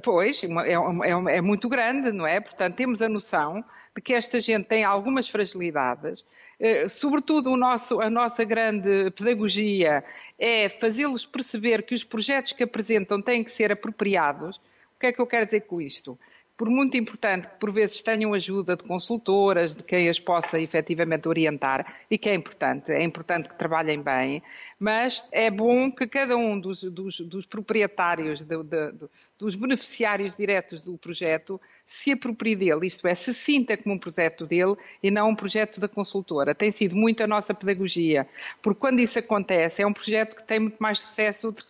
[0.03, 2.41] Pois, uma- é, é é muito grande, não é?
[2.41, 3.65] Portanto, temos a noção
[3.95, 6.25] de que esta gente tem algumas fragilidades.
[6.59, 10.03] Eh, Sobretudo, nosso- a nossa grande pedagogia
[10.39, 14.57] é fazê-los perceber que os projetos que apresentam têm que ser apropriados.
[14.97, 16.19] O que é que eu quero dizer com isto?
[16.57, 21.29] por muito importante que por vezes tenham ajuda de consultoras, de quem as possa efetivamente
[21.29, 24.43] orientar, e que é importante, é importante que trabalhem bem,
[24.77, 28.93] mas é bom que cada um dos, dos, dos proprietários, de, de,
[29.39, 34.45] dos beneficiários diretos do projeto, se aproprie dele, isto é, se sinta como um projeto
[34.45, 36.55] dele e não um projeto da consultora.
[36.55, 38.29] Tem sido muito a nossa pedagogia,
[38.61, 41.63] porque quando isso acontece, é um projeto que tem muito mais sucesso de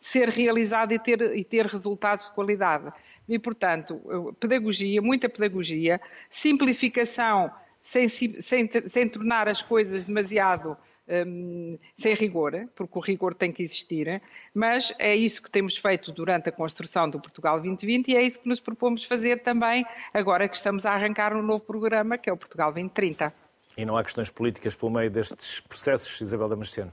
[0.00, 2.92] ser realizado e ter, e ter resultados de qualidade.
[3.28, 4.00] E, portanto,
[4.38, 6.00] pedagogia, muita pedagogia,
[6.30, 7.50] simplificação
[7.82, 10.76] sem, sem, sem tornar as coisas demasiado
[11.08, 14.20] um, sem rigor, porque o rigor tem que existir,
[14.54, 18.40] mas é isso que temos feito durante a construção do Portugal 2020 e é isso
[18.40, 22.32] que nos propomos fazer também agora que estamos a arrancar um novo programa, que é
[22.32, 23.32] o Portugal 2030.
[23.76, 26.92] E não há questões políticas pelo meio destes processos, Isabel Damasceno?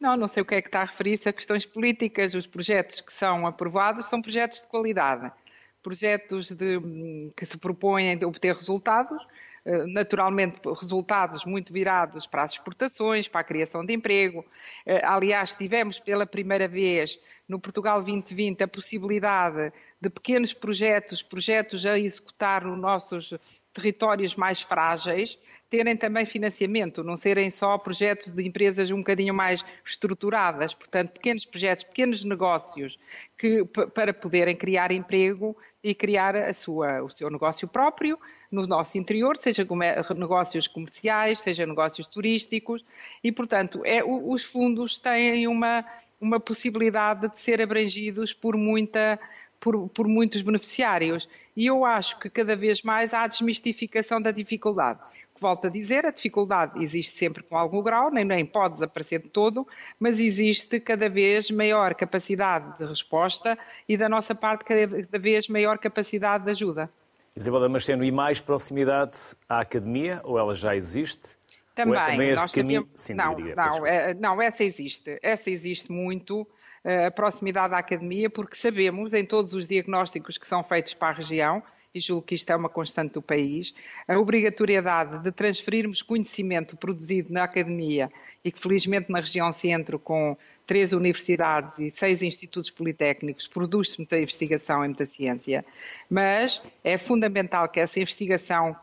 [0.00, 2.34] Não, não sei o que é que está a referir-se a questões políticas.
[2.34, 5.30] Os projetos que são aprovados são projetos de qualidade,
[5.82, 6.80] projetos de,
[7.36, 9.22] que se propõem a obter resultados,
[9.88, 14.44] naturalmente resultados muito virados para as exportações, para a criação de emprego.
[14.84, 21.84] Eh, aliás, tivemos pela primeira vez no Portugal 2020 a possibilidade de pequenos projetos, projetos
[21.84, 23.34] a executar nos nossos
[23.74, 25.36] territórios mais frágeis,
[25.68, 31.44] terem também financiamento, não serem só projetos de empresas um bocadinho mais estruturadas, portanto, pequenos
[31.44, 32.96] projetos, pequenos negócios
[33.36, 33.64] que,
[33.94, 38.16] para poderem criar emprego e criar sua, o seu negócio próprio
[38.50, 39.66] no nosso interior, seja
[40.16, 42.84] negócios comerciais, seja negócios turísticos,
[43.22, 45.84] e, portanto, é, os fundos têm uma,
[46.20, 49.18] uma possibilidade de ser abrangidos por muita
[49.58, 51.26] por, por, muitos beneficiários.
[51.56, 55.00] E eu acho que cada vez mais há desmistificação da dificuldade
[55.40, 59.28] volto a dizer, a dificuldade existe sempre com algum grau, nem, nem pode desaparecer de
[59.28, 59.66] todo,
[59.98, 65.78] mas existe cada vez maior capacidade de resposta e da nossa parte cada vez maior
[65.78, 66.90] capacidade de ajuda.
[67.36, 71.36] Isabel Damasceno, e mais proximidade à academia, ou ela já existe?
[71.74, 72.00] Também.
[72.00, 72.88] É também este caminho...
[72.94, 75.18] Sim, não, diria, não, é, não, essa existe.
[75.22, 76.48] Essa existe muito,
[76.82, 81.08] eh, a proximidade à academia, porque sabemos, em todos os diagnósticos que são feitos para
[81.08, 81.62] a região,
[81.94, 83.74] e julgo que isto é uma constante do país,
[84.08, 88.10] a obrigatoriedade de transferirmos conhecimento produzido na academia
[88.42, 90.36] e que felizmente na região centro, com
[90.66, 95.64] três universidades e seis institutos politécnicos, produz-se muita investigação e muita ciência,
[96.10, 98.76] mas é fundamental que essa investigação,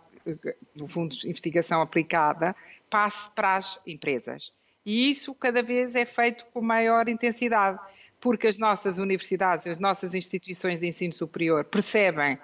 [0.75, 2.55] no fundo, investigação aplicada,
[2.89, 4.51] passe para as empresas.
[4.85, 7.79] E isso cada vez é feito com maior intensidade,
[8.19, 12.37] porque as nossas universidades, as nossas instituições de ensino superior percebem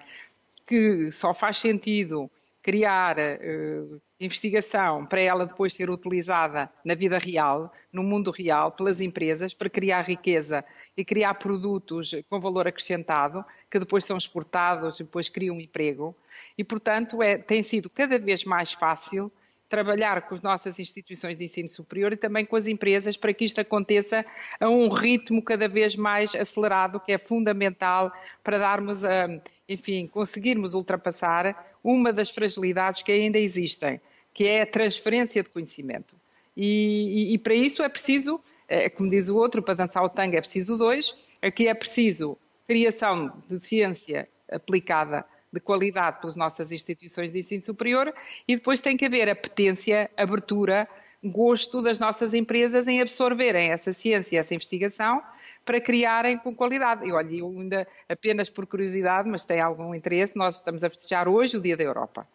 [0.66, 2.30] que só faz sentido
[2.62, 9.00] criar uh, investigação para ela depois ser utilizada na vida real, no mundo real, pelas
[9.00, 10.64] empresas, para criar riqueza
[10.96, 16.14] e criar produtos com valor acrescentado, que depois são exportados e depois criam emprego.
[16.56, 19.32] E, portanto, é, tem sido cada vez mais fácil
[19.70, 23.44] trabalhar com as nossas instituições de ensino superior e também com as empresas para que
[23.44, 24.26] isto aconteça
[24.58, 29.28] a um ritmo cada vez mais acelerado, que é fundamental para darmos a
[29.70, 34.00] enfim, conseguirmos ultrapassar uma das fragilidades que ainda existem,
[34.32, 36.14] que é a transferência de conhecimento.
[36.56, 40.08] E, e, e para isso é preciso, é, como diz o outro, para dançar o
[40.08, 46.70] tango é preciso dois, aqui é preciso criação de ciência aplicada de qualidade pelas nossas
[46.70, 48.14] instituições de ensino superior
[48.46, 50.88] e depois tem que haver apetência, abertura,
[51.22, 55.20] gosto das nossas empresas em absorverem essa ciência, essa investigação
[55.64, 57.06] para criarem com qualidade.
[57.06, 61.28] E olha, eu ainda, apenas por curiosidade, mas tem algum interesse, nós estamos a festejar
[61.28, 62.26] hoje o Dia da Europa.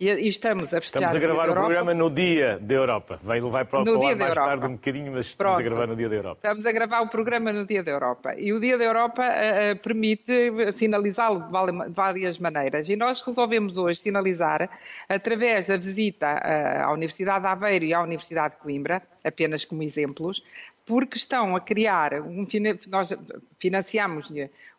[0.00, 3.18] E, estamos a festejar Estamos a gravar o, programa no Dia da Europa.
[3.20, 5.58] Vai levar para, no para mais tarde um bocadinho, mas estamos Pronto.
[5.58, 6.36] a gravar no Dia da Europa.
[6.36, 8.32] Estamos a gravar o programa no Dia da Europa.
[8.36, 12.88] E o Dia da Europa uh, permite sinalizá-lo de várias maneiras.
[12.88, 14.70] E nós resolvemos hoje sinalizar,
[15.08, 19.82] através da visita uh, à Universidade de Aveiro e à Universidade de Coimbra, apenas como
[19.82, 20.44] exemplos,
[20.88, 22.48] porque estão a criar, um,
[22.88, 23.12] nós
[23.60, 24.26] financiamos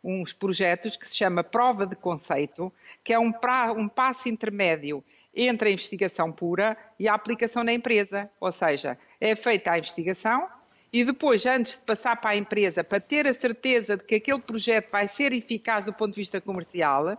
[0.03, 5.03] uns projetos que se chama Prova de Conceito, que é um, pra, um passo intermédio
[5.36, 8.28] entre a investigação pura e a aplicação na empresa.
[8.41, 10.49] Ou seja, é feita a investigação
[10.91, 14.39] e depois, antes de passar para a empresa, para ter a certeza de que aquele
[14.39, 17.16] projeto vai ser eficaz do ponto de vista comercial,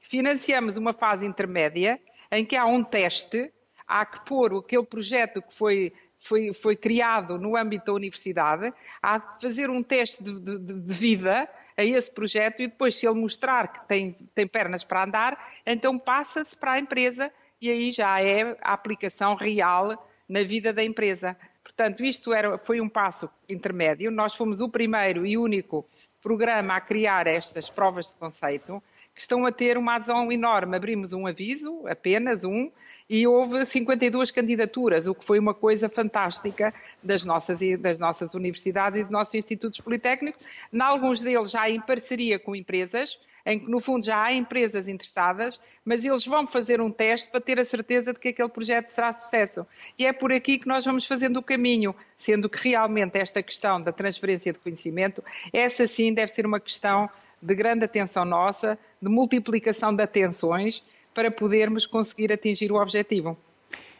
[0.00, 1.98] financiamos uma fase intermédia
[2.30, 3.50] em que há um teste,
[3.88, 5.94] há que pôr aquele projeto que foi
[6.24, 8.72] foi, foi criado no âmbito da universidade,
[9.02, 13.06] há de fazer um teste de, de, de vida a esse projeto e depois, se
[13.06, 17.90] ele mostrar que tem, tem pernas para andar, então passa-se para a empresa e aí
[17.90, 21.36] já é a aplicação real na vida da empresa.
[21.62, 24.10] Portanto, isto era, foi um passo intermédio.
[24.10, 25.86] Nós fomos o primeiro e único
[26.22, 28.82] programa a criar estas provas de conceito
[29.14, 30.76] que estão a ter uma adesão enorme.
[30.76, 32.70] Abrimos um aviso, apenas um,
[33.08, 39.00] e houve 52 candidaturas, o que foi uma coisa fantástica das nossas, das nossas universidades
[39.00, 40.40] e dos nossos institutos politécnicos,
[40.72, 44.88] em alguns deles já em parceria com empresas, em que no fundo já há empresas
[44.88, 48.90] interessadas, mas eles vão fazer um teste para ter a certeza de que aquele projeto
[48.90, 49.66] será sucesso.
[49.98, 53.82] E é por aqui que nós vamos fazendo o caminho, sendo que realmente esta questão
[53.82, 59.10] da transferência de conhecimento, essa sim deve ser uma questão de grande atenção nossa, de
[59.10, 60.82] multiplicação de atenções,
[61.14, 63.36] para podermos conseguir atingir o objetivo.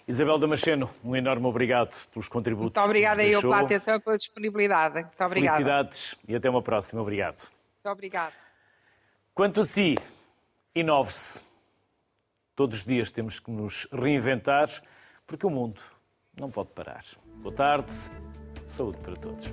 [0.07, 2.75] Isabel Damasceno, um enorme obrigado pelos contributos.
[2.75, 4.95] Muito obrigada eu pela atenção e pela disponibilidade.
[4.97, 5.57] Muito obrigada.
[5.57, 7.01] Felicidades e até uma próxima.
[7.01, 7.39] Obrigado.
[7.39, 8.35] Muito obrigado.
[9.33, 9.97] Quanto a si,
[10.75, 11.41] inove-se.
[12.55, 14.69] Todos os dias temos que nos reinventar,
[15.27, 15.81] porque o mundo
[16.39, 17.05] não pode parar.
[17.37, 17.91] Boa tarde,
[18.67, 19.47] saúde para todos.